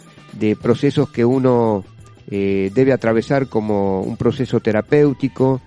[0.63, 1.85] procesos que uno
[2.31, 5.61] eh, debe atravesar como un proceso terapéutico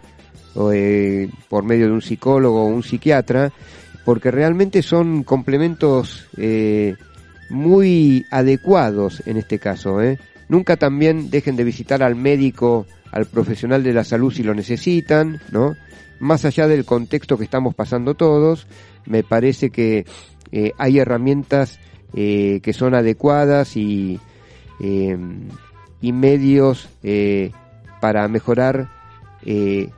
[0.55, 3.51] o, eh, por medio de un psicólogo o un psiquiatra,
[4.05, 6.95] porque realmente son complementos eh,
[7.49, 9.99] muy adecuados en este caso.
[10.47, 15.39] Nunca también dejen de visitar al médico, al profesional de la salud si lo necesitan,
[15.51, 15.75] ¿no?
[16.19, 18.67] Más allá del contexto que estamos pasando todos,
[19.05, 20.05] me parece que
[20.51, 21.79] eh, hay herramientas
[22.13, 24.19] eh, que son adecuadas y,
[24.79, 25.17] eh,
[26.01, 27.51] y medios eh,
[27.99, 28.89] para mejorar
[29.45, 29.89] eh,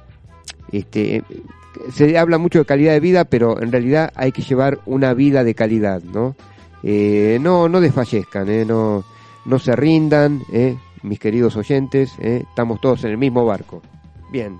[0.71, 1.23] este
[1.93, 5.43] se habla mucho de calidad de vida pero en realidad hay que llevar una vida
[5.43, 6.35] de calidad no
[6.83, 9.03] no no desfallezcan no
[9.45, 10.41] no se rindan
[11.03, 13.81] mis queridos oyentes estamos todos en el mismo barco.
[14.31, 14.59] Bien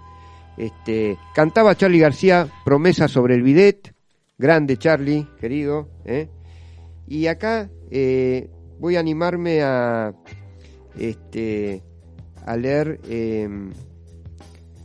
[0.62, 3.94] este cantaba Charlie García promesa sobre el bidet
[4.38, 6.30] grande Charlie querido eh.
[7.08, 8.50] y acá eh,
[8.80, 10.14] voy a animarme a
[10.98, 11.82] este
[12.58, 13.50] leer eh,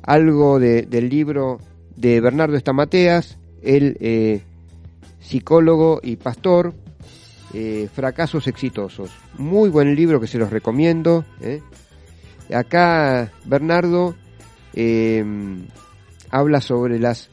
[0.02, 1.58] algo de- del libro
[1.96, 4.40] de Bernardo Estamateas, el eh,
[5.20, 6.74] psicólogo y pastor,
[7.94, 9.10] Fracasos Exitosos.
[9.38, 11.24] Muy buen libro que se los recomiendo.
[12.54, 14.14] Acá Bernardo
[14.76, 15.24] eh,
[16.30, 17.30] habla sobre las,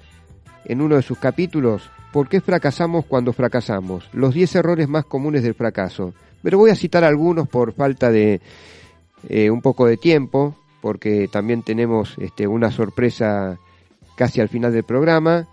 [0.65, 4.09] en uno de sus capítulos, ¿por qué fracasamos cuando fracasamos?
[4.13, 6.13] Los 10 errores más comunes del fracaso.
[6.41, 8.41] Pero voy a citar algunos por falta de
[9.29, 13.57] eh, un poco de tiempo, porque también tenemos este, una sorpresa
[14.15, 15.47] casi al final del programa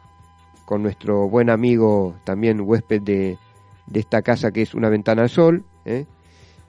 [0.65, 3.39] con nuestro buen amigo, también huésped de,
[3.87, 5.65] de esta casa que es Una Ventana al Sol.
[5.85, 6.07] ¿eh?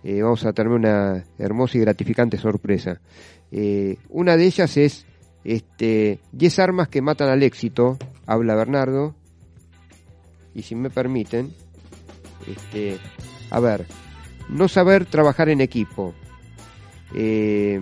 [0.04, 3.00] Eh, vamos a tener una hermosa y gratificante sorpresa.
[4.10, 5.06] Una de ellas es
[5.44, 9.16] este, 10 armas que matan al éxito, habla Bernardo.
[10.54, 11.54] Y si me permiten,
[12.48, 13.00] este,
[13.50, 13.86] a ver,
[14.50, 16.14] no saber trabajar en equipo.
[17.16, 17.80] Eh,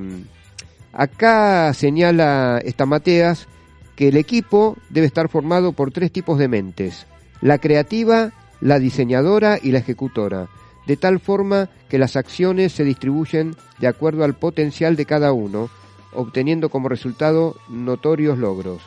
[0.94, 3.48] acá señala Estamateas
[3.96, 7.06] que el equipo debe estar formado por tres tipos de mentes,
[7.42, 8.32] la creativa,
[8.62, 10.48] la diseñadora y la ejecutora,
[10.88, 15.70] de tal forma que las acciones se distribuyen de acuerdo al potencial de cada uno,
[16.14, 18.82] obteniendo como resultado notorios logros.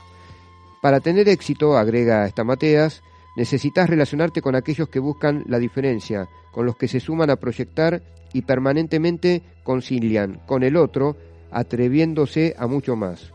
[0.81, 3.03] Para tener éxito, agrega Estamateas,
[3.35, 8.03] Necesitas relacionarte con aquellos que buscan la diferencia, con los que se suman a proyectar
[8.33, 11.16] y permanentemente concilian con el otro,
[11.51, 13.33] atreviéndose a mucho más.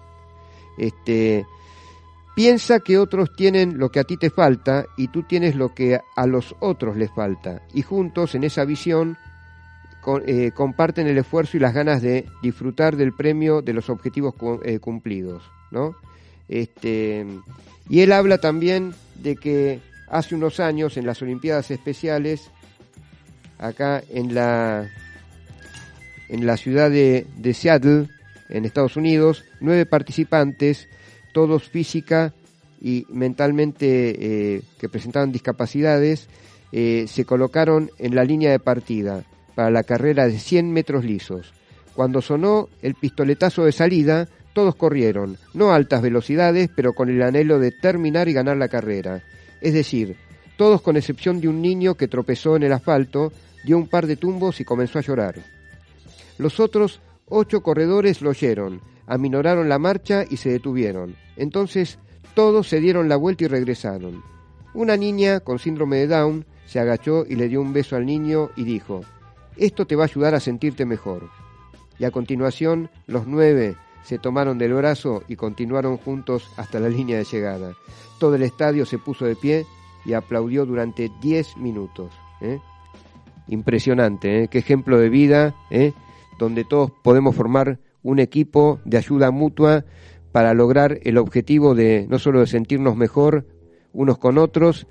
[0.77, 1.45] Este,
[2.35, 5.99] piensa que otros tienen lo que a ti te falta y tú tienes lo que
[6.15, 7.63] a los otros les falta.
[7.73, 9.17] Y juntos en esa visión
[10.07, 14.35] con- eh, comparten el esfuerzo y las ganas de disfrutar del premio de los objetivos
[14.63, 15.97] eh, cumplidos, ¿no?
[16.47, 17.25] Este,
[17.89, 22.49] y él habla también de que hace unos años en las Olimpiadas Especiales,
[23.59, 24.89] acá en la,
[26.29, 28.07] en la ciudad de, de Seattle,
[28.47, 30.87] en Estados Unidos, nueve participantes,
[31.33, 32.33] todos física
[32.79, 36.29] y mentalmente eh, que presentaban discapacidades,
[36.71, 39.25] eh, se colocaron en la línea de partida
[39.57, 41.51] para la carrera de 100 metros lisos.
[41.95, 47.23] Cuando sonó el pistoletazo de salida, todos corrieron, no a altas velocidades, pero con el
[47.23, 49.23] anhelo de terminar y ganar la carrera.
[49.59, 50.15] Es decir,
[50.57, 53.33] todos con excepción de un niño que tropezó en el asfalto,
[53.63, 55.37] dio un par de tumbos y comenzó a llorar.
[56.37, 61.15] Los otros ocho corredores lo oyeron, aminoraron la marcha y se detuvieron.
[61.35, 61.97] Entonces
[62.35, 64.21] todos se dieron la vuelta y regresaron.
[64.75, 68.51] Una niña con síndrome de Down se agachó y le dio un beso al niño
[68.55, 69.01] y dijo,
[69.57, 71.29] esto te va a ayudar a sentirte mejor.
[71.99, 77.17] Y a continuación los nueve se tomaron del brazo y continuaron juntos hasta la línea
[77.17, 77.73] de llegada.
[78.19, 79.65] Todo el estadio se puso de pie
[80.05, 82.11] y aplaudió durante 10 minutos.
[82.41, 82.59] ¿eh?
[83.47, 84.47] Impresionante, ¿eh?
[84.47, 85.91] qué ejemplo de vida, ¿eh?
[86.39, 89.83] donde todos podemos formar un equipo de ayuda mutua
[90.31, 93.45] para lograr el objetivo de no solo de sentirnos mejor
[93.91, 94.87] unos con otros,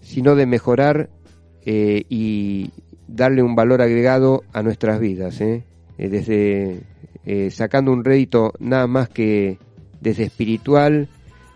[0.00, 1.10] sino de mejorar
[1.64, 2.70] eh, y
[3.08, 5.64] darle un valor agregado a nuestras vidas, ¿eh?
[5.98, 6.82] Eh, desde
[7.24, 9.58] eh, sacando un rédito nada más que
[10.00, 11.08] desde espiritual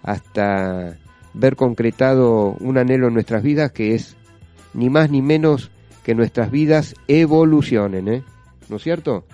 [0.02, 0.96] hasta
[1.34, 4.16] ver concretado un anhelo en nuestras vidas que es
[4.74, 5.70] ni más ni menos
[6.04, 8.22] que nuestras vidas evolucionen, ¿eh?
[8.68, 9.24] ¿no es cierto?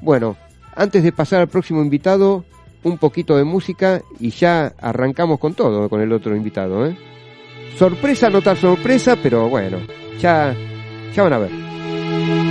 [0.00, 0.36] Bueno,
[0.74, 2.44] antes de pasar al próximo invitado,
[2.82, 6.92] un poquito de música y ya arrancamos con todo, con el otro invitado.
[7.76, 9.78] Sorpresa, no tan sorpresa, pero bueno,
[10.20, 10.54] ya,
[11.14, 12.45] ya van a ver.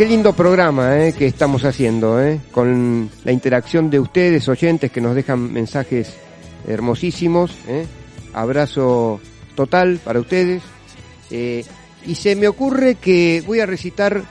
[0.00, 4.98] Qué lindo programa eh, que estamos haciendo, eh, con la interacción de ustedes, oyentes, que
[4.98, 6.14] nos dejan mensajes
[6.66, 7.50] hermosísimos.
[7.68, 7.84] eh.
[8.32, 9.20] Abrazo
[9.54, 10.62] total para ustedes.
[11.30, 14.22] Y se me ocurre que voy a recitar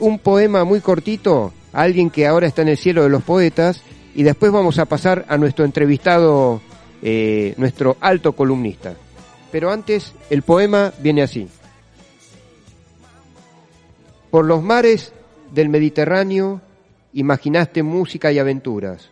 [0.00, 3.80] un poema muy cortito a alguien que ahora está en el cielo de los poetas
[4.14, 6.60] y después vamos a pasar a nuestro entrevistado,
[7.56, 8.92] nuestro alto columnista.
[9.50, 11.48] Pero antes, el poema viene así.
[14.34, 15.12] Por los mares
[15.52, 16.60] del Mediterráneo
[17.12, 19.10] imaginaste música y aventuras.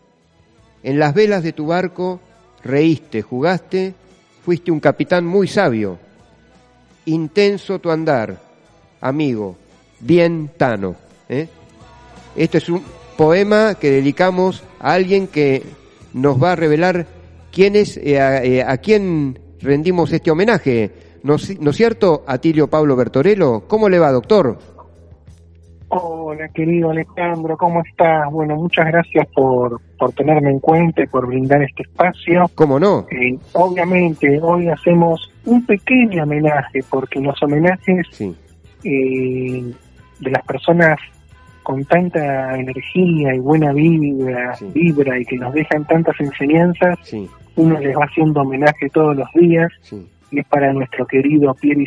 [0.83, 2.19] En las velas de tu barco
[2.65, 3.95] reíste, jugaste,
[4.45, 5.97] fuiste un capitán muy sabio.
[7.05, 8.37] Intenso tu andar,
[9.01, 9.57] amigo,
[10.01, 10.97] bien tano.
[11.29, 11.47] ¿eh?
[12.35, 12.83] Este es un
[13.17, 15.63] poema que dedicamos a alguien que
[16.15, 17.07] nos va a revelar
[17.53, 20.91] quién es, eh, a, eh, a quién rendimos este homenaje.
[21.23, 23.69] ¿No, ¿No es cierto, Atilio Pablo Bertorello?
[23.69, 24.72] ¿Cómo le va, doctor?
[26.03, 28.31] Hola, querido Alejandro, ¿cómo estás?
[28.33, 32.51] Bueno, muchas gracias por, por tenerme en cuenta y por brindar este espacio.
[32.55, 33.07] ¿Cómo no?
[33.11, 38.35] Eh, obviamente, hoy hacemos un pequeño homenaje, porque los homenajes Sí,
[38.85, 39.71] eh,
[40.21, 40.99] de las personas
[41.63, 44.71] con tanta energía y buena vibra, Sí.
[44.73, 49.29] vibra y que nos dejan tantas enseñanzas, sí, uno les va haciendo homenaje todos los
[49.35, 49.71] días
[50.41, 51.87] es para nuestro querido Pieri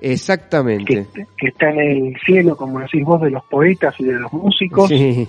[0.00, 1.06] que, Exactamente.
[1.36, 4.88] que está en el cielo, como decís vos, de los poetas y de los músicos.
[4.88, 5.28] Sí,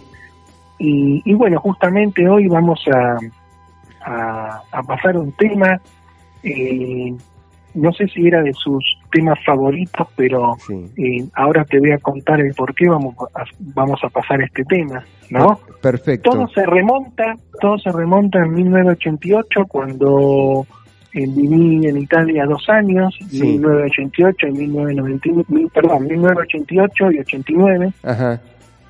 [0.80, 3.18] Y, y bueno, justamente hoy vamos a,
[4.06, 5.80] a, a pasar un tema,
[6.44, 7.14] eh,
[7.76, 10.74] no sé si era de sus temas favoritos, pero sí.
[10.98, 14.64] eh, ahora te voy a contar el por qué vamos a, vamos a pasar este
[14.66, 15.60] tema, ¿no?
[15.82, 16.32] Perfecto.
[16.32, 20.66] Todo se remonta, todo se remonta en 1988 cuando
[21.14, 23.41] viví en Italia dos años, Sí.
[23.43, 28.41] 1988 y 1999, perdón, 1988 y 89 Ajá,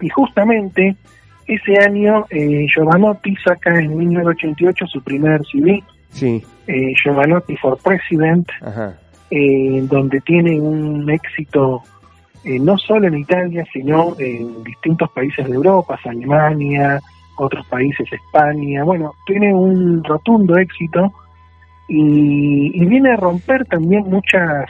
[0.01, 0.95] y justamente
[1.47, 8.47] ese año eh, Giovanotti saca en 1988 su primer CD, sí, eh, Giovanotti for President,
[8.61, 8.97] ajá,
[9.29, 11.81] eh, donde tiene un éxito
[12.45, 16.99] eh, no solo en Italia, sino en distintos países de Europa, Alemania,
[17.37, 21.11] otros países, España, bueno, tiene un rotundo éxito
[21.87, 24.69] y, y viene a romper también muchas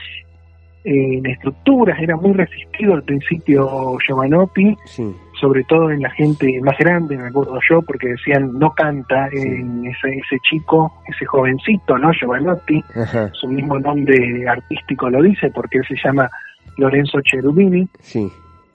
[0.86, 6.78] eh, estructuras, era muy resistido al principio Giovanotti, sí, sobre todo en la gente más
[6.78, 12.12] grande, me acuerdo yo, porque decían no canta en ese, ese chico, ese jovencito, ¿no?
[12.12, 16.30] Giovanotti, ajá, su mismo nombre artístico lo dice, porque él se llama
[16.78, 18.30] Lorenzo Cherubini, sí,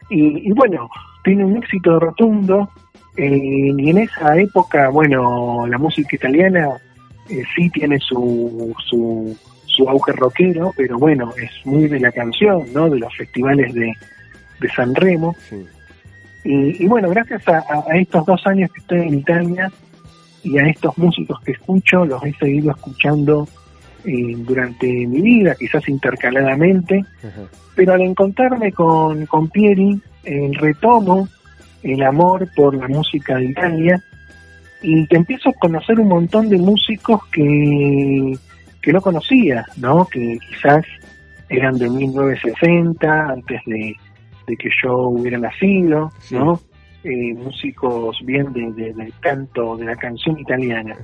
[0.08, 0.88] y, y bueno,
[1.24, 2.70] tiene un éxito rotundo,
[3.18, 6.68] eh, y en esa época, bueno, la música italiana
[7.28, 12.64] eh, sí tiene su, su, su auge rockero, pero bueno, es muy de la canción,
[12.74, 12.88] ¿no?
[12.90, 13.92] De los festivales de,
[14.60, 15.34] de San Remo.
[15.48, 15.64] sí.
[16.44, 19.70] Y, y bueno, gracias a, a- estos dos años que estoy en Italia
[20.44, 23.46] y a estos músicos que escucho, los he seguido escuchando
[24.04, 27.04] eh, durante mi vida, quizás intercaladamente,
[27.74, 31.28] pero al encontrarme con, con Pieri, eh, retomo
[31.82, 34.02] el amor por la música de Italia
[34.82, 38.34] y que empiezo a conocer un montón de músicos que,
[38.82, 40.06] que no conocía, ¿no?
[40.06, 40.84] Que quizás
[41.48, 43.94] eran de 1960, antes de,
[44.46, 46.10] de que yo hubiera nacido.
[46.30, 46.60] ¿no?
[47.04, 50.96] Eh, músicos bien de, de- del canto, de la canción italiana.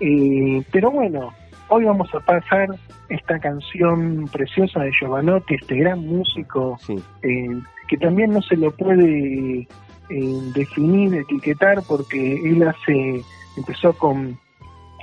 [0.00, 1.32] Eh, pero bueno,
[1.68, 2.68] hoy vamos a pasar
[3.10, 7.48] esta canción preciosa de Giovanotti, este gran músico Sí, eh,
[7.86, 9.68] que también no se lo puede
[10.10, 13.22] eh, definir, etiquetar, porque él hace,
[13.56, 14.38] empezó con,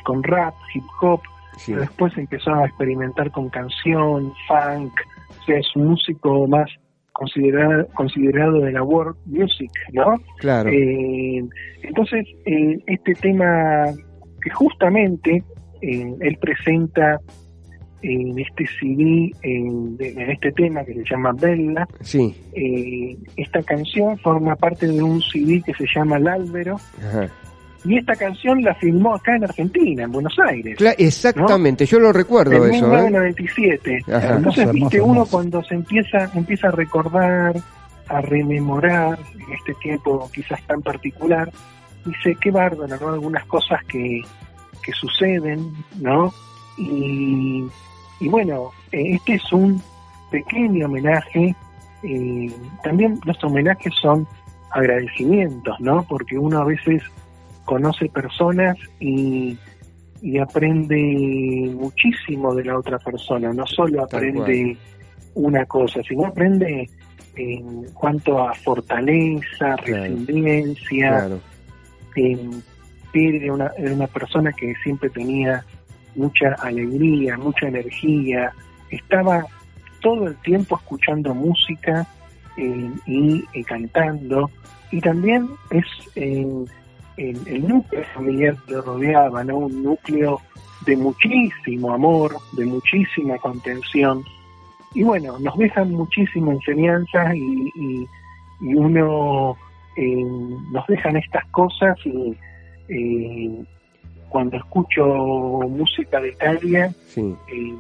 [0.03, 1.21] con rap, hip hop,
[1.57, 4.93] sí, pero después empezó a experimentar con canción, funk,
[5.39, 6.69] o sea, es un músico más
[7.17, 10.15] considerado, considerado de la world music, ¿no?
[10.37, 11.43] claro, Eh,
[11.81, 13.85] entonces, eh, este tema
[14.41, 15.43] que justamente
[15.81, 17.19] eh, él presenta
[18.01, 24.17] en este CD, en, en este tema que se llama Bella, sí, eh, esta canción
[24.19, 27.27] forma parte de un CD que se llama El Álvaro, ajá.
[27.83, 30.77] y esta canción la filmó acá en Argentina, en Buenos Aires.
[30.77, 33.09] Cla- exactamente, yo lo recuerdo En eso, ¿eh?
[33.09, 33.99] 1997.
[34.07, 34.35] Ajá.
[34.37, 37.55] Entonces, Hermoso, viste, hermoso, uno cuando se empieza, empieza a recordar,
[38.09, 41.51] a rememorar en este tiempo quizás tan particular,
[42.05, 43.09] dice, qué bárbaro, ¿no?
[43.09, 44.21] Algunas cosas que,
[44.83, 46.31] que suceden, ¿no?
[46.77, 47.65] Y,
[48.19, 49.81] y bueno, eh, este es un
[50.31, 51.55] pequeño homenaje.
[52.03, 52.51] eh,
[52.83, 54.27] también los homenajes son
[54.71, 56.03] agradecimientos, ¿no?
[56.03, 57.01] Porque uno a veces
[57.65, 59.57] conoce personas y,
[60.21, 64.77] y aprende muchísimo de la otra persona, no solo aprende
[65.33, 66.89] una cosa, sino aprende
[67.35, 71.09] en cuanto a fortaleza, resiliencia.
[71.09, 71.39] Claro.
[72.15, 72.63] En,
[73.13, 75.65] era una, era una persona que siempre tenía
[76.17, 78.51] mucha alegría, mucha energía,
[78.89, 79.45] estaba
[80.01, 82.05] todo el tiempo escuchando música
[82.57, 84.49] eh, y eh, cantando,
[84.91, 86.69] y también es el,
[87.17, 89.57] el núcleo familiar que lo rodeaba, ¿no?
[89.57, 90.41] un núcleo
[90.85, 94.23] de muchísimo amor, de muchísima contención,
[94.93, 98.07] y bueno, nos dejan muchísima enseñanza y, y,
[98.61, 99.57] y uno
[99.95, 100.23] eh,
[100.71, 102.35] nos dejan estas cosas y
[102.89, 103.65] eh,
[104.29, 105.03] cuando escucho
[105.69, 107.21] música de Italia Sí.
[107.51, 107.75] eh,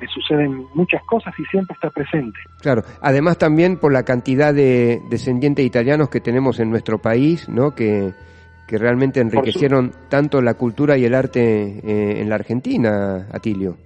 [0.00, 2.38] me suceden muchas cosas y siempre está presente.
[2.62, 7.74] Claro, además también por la cantidad de descendientes italianos que tenemos en nuestro país, ¿no?
[7.74, 8.12] Que,
[8.66, 13.76] que realmente enriquecieron tanto la cultura y el arte eh, en la Argentina, Atilio.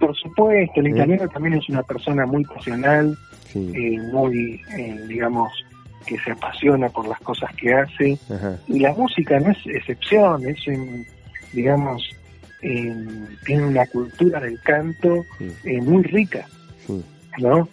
[0.00, 0.90] Por supuesto, el ¿Eh?
[0.90, 3.72] italiano también es una persona muy pasional, Sí.
[3.74, 5.52] eh, muy, eh, digamos,
[6.06, 8.18] que se apasiona por las cosas que hace.
[8.34, 8.58] Ajá.
[8.66, 11.06] Y la música no es excepción, es, un,
[11.52, 12.08] digamos,
[12.62, 12.94] eh,
[13.44, 15.24] tiene una cultura del canto
[15.64, 16.46] eh, muy rica.
[17.38, 17.68] ¿no?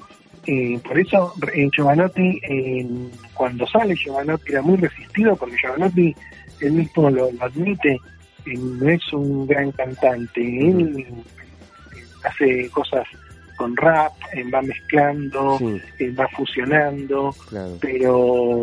[0.45, 2.41] Eh, por eso eh, Giovanotti,
[3.33, 6.13] cuando sale Giovanotti era muy resistido, porque Giovanotti,
[6.59, 7.93] él mismo lo, lo admite,
[8.45, 11.13] eh, no es un gran cantante, él eh,
[12.25, 13.07] hace cosas
[13.55, 14.11] con rap,
[14.53, 15.57] va mezclando,
[15.97, 16.09] Sí.
[16.09, 17.77] va fusionando, Claro.
[17.79, 18.13] pero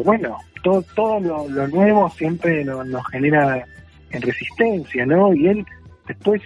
[0.05, 3.65] bueno, todo, todo lo, lo nuevo siempre no- nos genera
[4.11, 5.33] en resistencia, ¿no?
[5.35, 5.67] Y él
[6.07, 6.43] después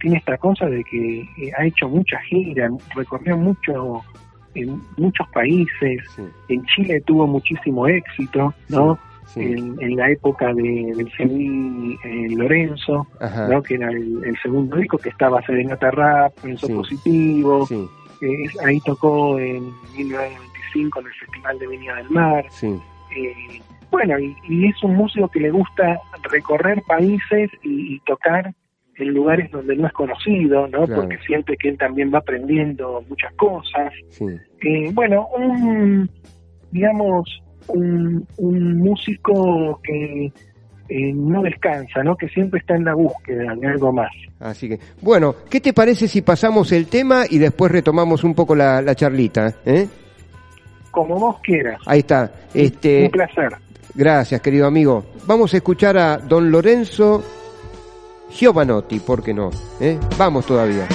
[0.00, 4.02] tiene esta cosa de que eh, ha hecho mucha gira, recorrió mucho
[4.54, 6.22] en muchos países, Sí.
[6.48, 8.98] en Chile tuvo muchísimo éxito, ¿no?
[9.26, 9.42] Sí.
[9.42, 13.46] En, en la época de, del CD eh, Lorenzo, Ajá.
[13.46, 13.62] ¿no?
[13.62, 16.72] que era el, el segundo disco que estaba Serenata Rap, Lorenzo Sí.
[16.74, 17.68] Positivo,
[18.22, 22.44] eh, ahí tocó en 1995 en el Festival de Viña del Mar.
[23.16, 25.98] Eh, bueno, y, y es un músico que le gusta
[26.30, 28.52] recorrer países y, y tocar
[28.96, 30.84] en lugares donde no es conocido, ¿no?
[30.84, 31.02] Claro.
[31.02, 33.92] Porque siente que él también va aprendiendo muchas cosas.
[34.10, 34.26] Sí.
[34.62, 36.08] Eh, bueno, un,
[36.70, 40.26] digamos, un, un músico que
[40.88, 42.16] eh, no descansa, ¿no?
[42.16, 44.10] Que siempre está en la búsqueda de algo más.
[44.38, 48.54] Así que, bueno, ¿qué te parece si pasamos el tema y después retomamos un poco
[48.54, 49.54] la, la charlita?
[49.64, 49.86] ¿eh?
[50.90, 51.80] Como vos quieras.
[51.86, 52.32] Ahí está.
[52.52, 53.50] Este, Un placer.
[53.94, 55.04] Gracias, querido amigo.
[55.26, 57.22] Vamos a escuchar a don Lorenzo
[58.30, 59.50] Giovanotti, ¿por qué no?
[59.80, 59.98] ¿Eh?
[60.16, 60.86] Vamos todavía.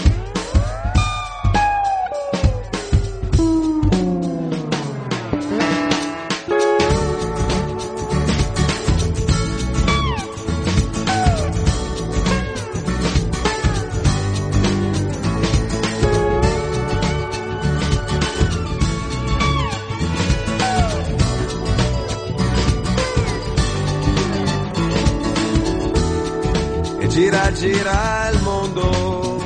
[27.15, 29.41] Gira gira il mondo.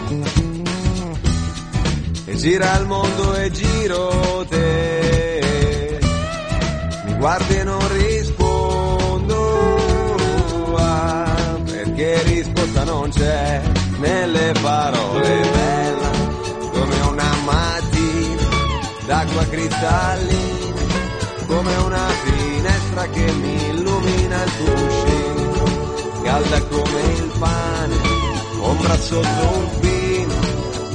[2.26, 6.00] E gira il mondo e giro te.
[7.06, 9.38] Mi guardi e non rispondo
[10.78, 13.62] ah, perché risposta non c'è
[14.00, 15.30] nelle parole.
[15.52, 16.10] Bella
[16.74, 18.48] come una mattina
[19.06, 20.58] d'acqua cristallina
[21.46, 25.09] come una finestra che mi illumina il tuo
[26.30, 27.96] calda come il pane,
[28.62, 30.36] ombra sotto un pino,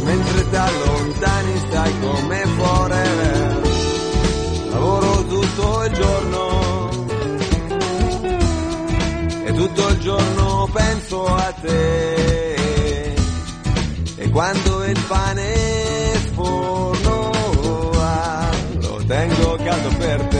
[0.04, 3.62] mentre da lontani stai come forever.
[4.70, 6.90] Lavoro tutto il giorno
[9.44, 13.14] e tutto il giorno penso a te.
[14.16, 15.52] E quando il pane
[16.26, 17.30] sforno,
[18.82, 20.33] lo tengo caldo per te.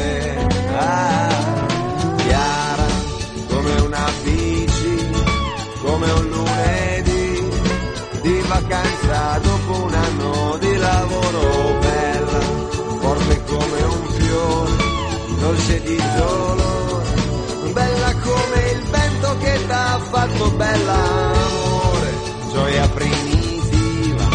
[15.65, 22.13] Dolce di dolore, bella come il vento che t'ha fatto bella amore,
[22.53, 24.29] gioia primitiva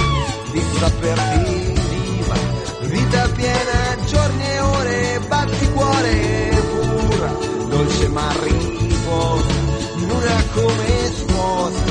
[0.52, 2.36] di saperti viva,
[2.82, 7.32] vita piena, giorni e ore, batti cuore pura,
[7.68, 9.54] dolce ma riposa,
[9.98, 11.84] luna come sposa,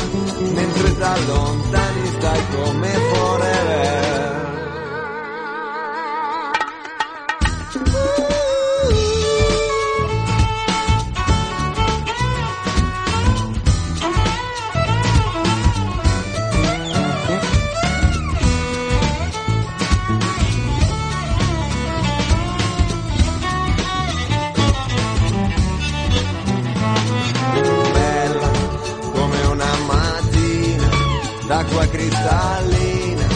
[0.52, 4.07] mentre da lontani stai come forever.
[31.68, 33.26] L'acqua cristallina,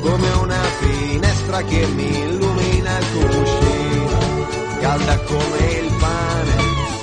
[0.00, 4.46] come una finestra che mi illumina il cuscino,
[4.80, 6.56] calda come il pane,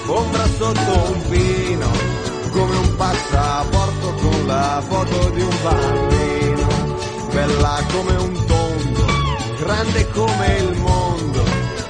[0.07, 1.87] ombra sotto un pino,
[2.51, 6.67] come un passaporto con la foto di un bambino,
[7.33, 9.05] bella come un tondo,
[9.59, 11.43] grande come il mondo,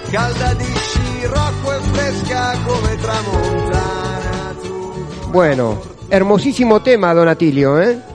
[0.10, 4.28] calda di scirocco e fresca come tramontana.
[5.28, 8.09] Bueno, hermosísimo tema, Don Atilio, ¿eh?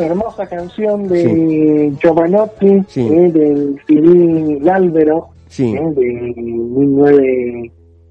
[0.00, 3.06] Hermosa canción de Giovanotti, Sí.
[3.06, 5.74] eh, del CD L'Albero, Sí.
[5.74, 6.32] eh, de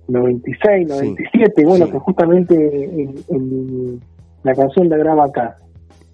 [0.07, 1.91] 1996, 97, bueno, Sí.
[1.91, 3.99] que justamente en- en
[4.43, 5.57] la canción la graba acá.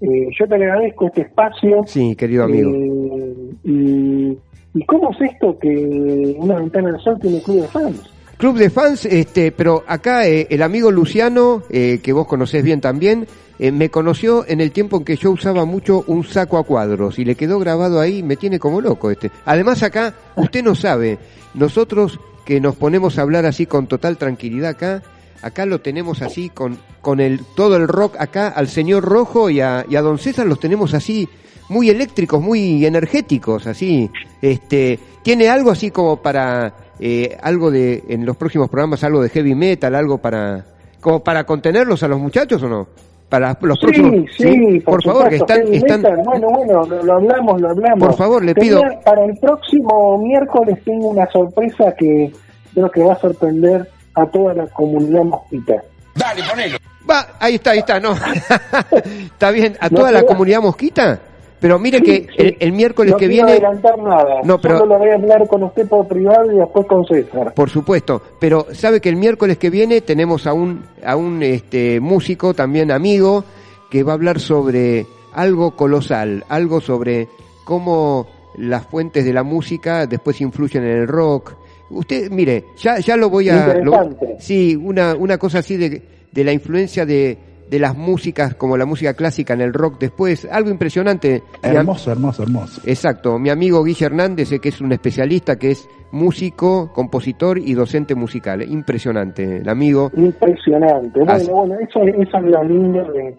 [0.02, 1.84] Eh, yo te agradezco este espacio.
[1.88, 2.72] Sí, querido amigo.
[2.74, 4.38] eh, y,
[4.78, 8.12] ¿Y cómo es esto que una ventana del sol tiene club de fans?
[8.38, 12.82] Club de fans, este, pero acá eh, el amigo Luciano, eh, que vos conocés bien
[12.82, 13.26] también,
[13.60, 17.20] eh, me conoció en el tiempo en que yo usaba mucho un saco a cuadros
[17.20, 19.32] y le quedó grabado ahí, me tiene como loco este.
[19.46, 21.18] Además acá, usted no sabe,
[21.54, 25.04] nosotros que nos ponemos a hablar así con total tranquilidad acá,
[25.42, 29.62] acá lo tenemos así con, con el, todo el rock acá, al señor Rojo y
[29.62, 31.28] a, y a Don César los tenemos así
[31.70, 34.10] muy eléctricos, muy energéticos, así,
[34.42, 39.30] este, tiene algo así como para eh, algo de en los próximos programas algo de
[39.30, 40.66] heavy metal, algo para
[41.02, 42.88] como para contenerlos a los muchachos o no?
[43.36, 45.74] Para los Sí, próximos sí, por, favor, que supuesto, están
[46.06, 46.24] están.
[46.24, 48.08] Bueno, bueno, lo, lo hablamos, lo hablamos.
[48.08, 52.32] Por favor, le Tenía- pido- Para el próximo miércoles tengo una sorpresa que
[52.74, 55.74] creo que va a sorprender a toda la comunidad mosquita.
[56.16, 56.78] Dale, ponelo.
[57.10, 58.14] Va, ahí está, ahí está, no.
[59.26, 61.20] está bien, a toda la comunidad mosquita,
[61.66, 64.36] pero mire Sí, que el, el miércoles no que viene adelantar nada.
[64.44, 67.56] No, pero- Solo lo voy a hablar con usted por privado y después con César.
[67.56, 72.00] Por supuesto, pero sabe que el miércoles que viene tenemos a un a un este
[72.00, 73.44] músico también amigo
[73.90, 77.30] que va a hablar sobre algo colosal, algo sobre
[77.66, 78.28] cómo
[78.60, 81.54] las fuentes de la música después influyen en el rock.
[81.90, 86.00] Usted, mire, ya ya lo voy a lo- sí, una una cosa así de
[86.32, 90.48] de la influencia de de las músicas como la música clásica en el rock después,
[90.52, 91.42] algo impresionante.
[91.64, 92.82] Hermoso, hermoso, hermoso.
[92.86, 97.74] Exacto, mi amigo Guille Hernández, eh, que es un especialista, que es músico, compositor y
[97.74, 98.62] docente musical.
[98.62, 100.12] Impresionante, el amigo.
[100.16, 101.20] Impresionante.
[101.20, 103.36] Bueno, Así- bueno, eso, eso es lo lindo de,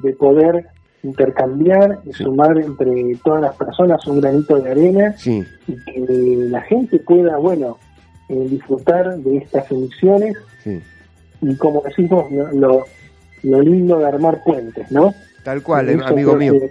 [0.00, 0.66] de poder
[1.02, 6.04] intercambiar y sumar entre todas las personas un granito de arena Sí, y que
[6.50, 7.78] la gente pueda, bueno,
[8.28, 10.78] eh, disfrutar de estas emisiones sí.
[11.40, 12.84] y como decimos, lo,
[13.42, 15.14] lo, lindo de armar puentes, ¿no?
[15.42, 16.52] Tal cual, eh, amigo mío.
[16.54, 16.70] que-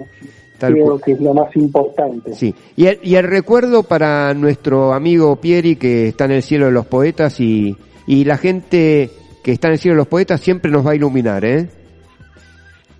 [0.59, 1.01] Tal creo cual.
[1.05, 2.33] que es lo más importante.
[2.33, 2.53] Sí.
[2.75, 6.73] Y el, y el recuerdo para nuestro amigo Pieri, que está en el cielo de
[6.73, 9.09] los poetas, y, y la gente
[9.41, 11.69] que está en el cielo de los poetas siempre nos va a iluminar, ¿eh?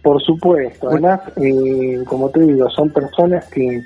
[0.01, 3.82] Por supuesto, además, eh, como te digo, son personas que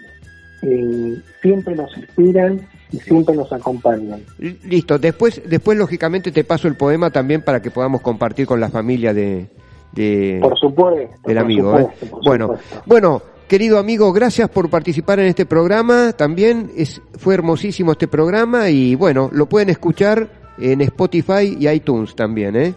[0.62, 2.62] eh, siempre nos inspiran
[2.92, 4.22] y siempre nos acompañan.
[4.38, 8.70] Listo, después, después lógicamente te paso el poema también para que podamos compartir con la
[8.70, 9.48] familia de,
[9.94, 11.16] de Por supuesto.
[11.26, 11.80] del por amigo.
[11.80, 11.88] ¿eh?
[12.10, 12.82] por Bueno, supuesto.
[12.86, 16.14] bueno, querido amigo, gracias por participar en este programa.
[16.14, 20.28] También es, fue hermosísimo este programa y bueno, lo pueden escuchar
[20.58, 22.74] en Spotify y iTunes también, ¿eh?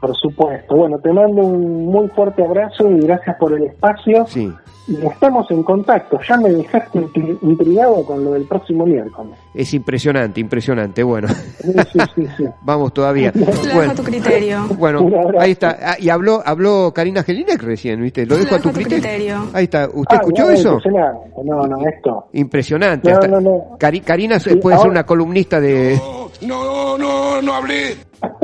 [0.00, 0.76] Por supuesto.
[0.76, 4.26] Bueno, te mando un muy fuerte abrazo y gracias por el espacio.
[4.28, 4.52] Sí.
[4.86, 6.18] Y estamos en contacto.
[6.26, 9.32] Ya me dejaste intri- intrigado con lo del próximo miércoles.
[9.54, 11.02] Es impresionante, impresionante.
[11.02, 12.26] Bueno, Sí, sí, sí.
[12.38, 12.44] sí.
[12.62, 13.30] vamos todavía.
[13.34, 14.66] Lo dejo Bueno, a tu criterio.
[14.78, 15.76] bueno, ahí está.
[15.82, 18.24] Ah, y habló, habló Karina Gelinek recién, ¿viste?
[18.24, 19.44] Lo dejo a tu criterio.
[19.52, 19.88] Ahí está.
[19.92, 20.68] ¿Usted Ah, escuchó no, eso?
[20.74, 21.30] impresionante.
[21.44, 22.26] No, no, esto.
[22.32, 23.12] Impresionante.
[23.12, 23.76] No, no, no.
[23.78, 26.00] Cari- Karina puede ser una columnista de...
[26.42, 27.96] No, no, no hablé.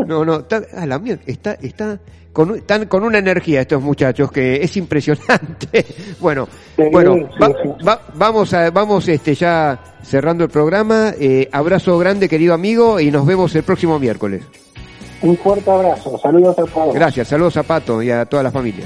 [0.07, 1.99] No, no, está, a la mierda, está, está
[2.33, 5.85] con, están con una energía estos muchachos que es impresionante.
[6.21, 7.85] Bueno, Sí, bueno, sí, va- sí.
[7.87, 11.13] va- vamos a, vamos este ya cerrando el programa.
[11.19, 14.43] Eh, abrazo grande, querido amigo, y nos vemos el próximo miércoles.
[15.23, 16.19] Un fuerte abrazo.
[16.19, 16.95] Saludos a todos.
[16.95, 18.85] Gracias, saludos a Pato y a toda la familia.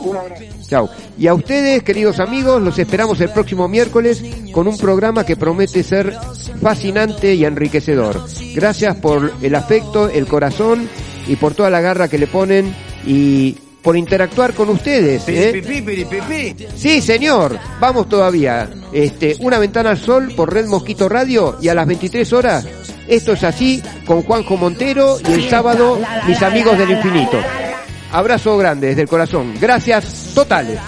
[0.00, 0.44] Un abrazo.
[0.66, 0.90] Chao.
[1.18, 4.22] Y a ustedes, queridos amigos, los esperamos el próximo miércoles
[4.52, 6.16] con un programa que promete ser
[6.60, 8.24] fascinante y enriquecedor.
[8.54, 10.88] Gracias por el afecto, el corazón
[11.26, 12.74] y por toda la garra que le ponen
[13.06, 15.24] y por interactuar con ustedes.
[15.28, 15.62] ¿eh?
[16.76, 17.58] Sí, señor.
[17.80, 18.68] Vamos todavía.
[18.92, 22.66] Este, una ventana al sol por Red Mosquito Radio y a las 23 horas.
[23.08, 27.38] Esto es así con Juanjo Montero y el sábado mis amigos del infinito.
[28.12, 29.54] Abrazo grande desde el corazón.
[29.60, 30.78] Gracias totales.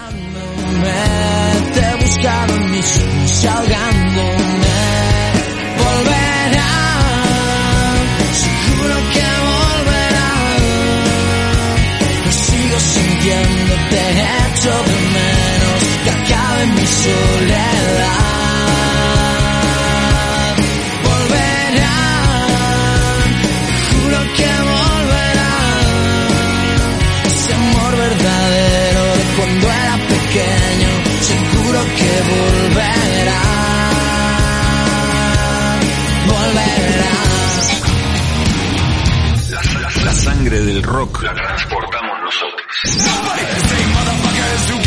[40.43, 42.67] Sangre del rock la transportamos nosotros.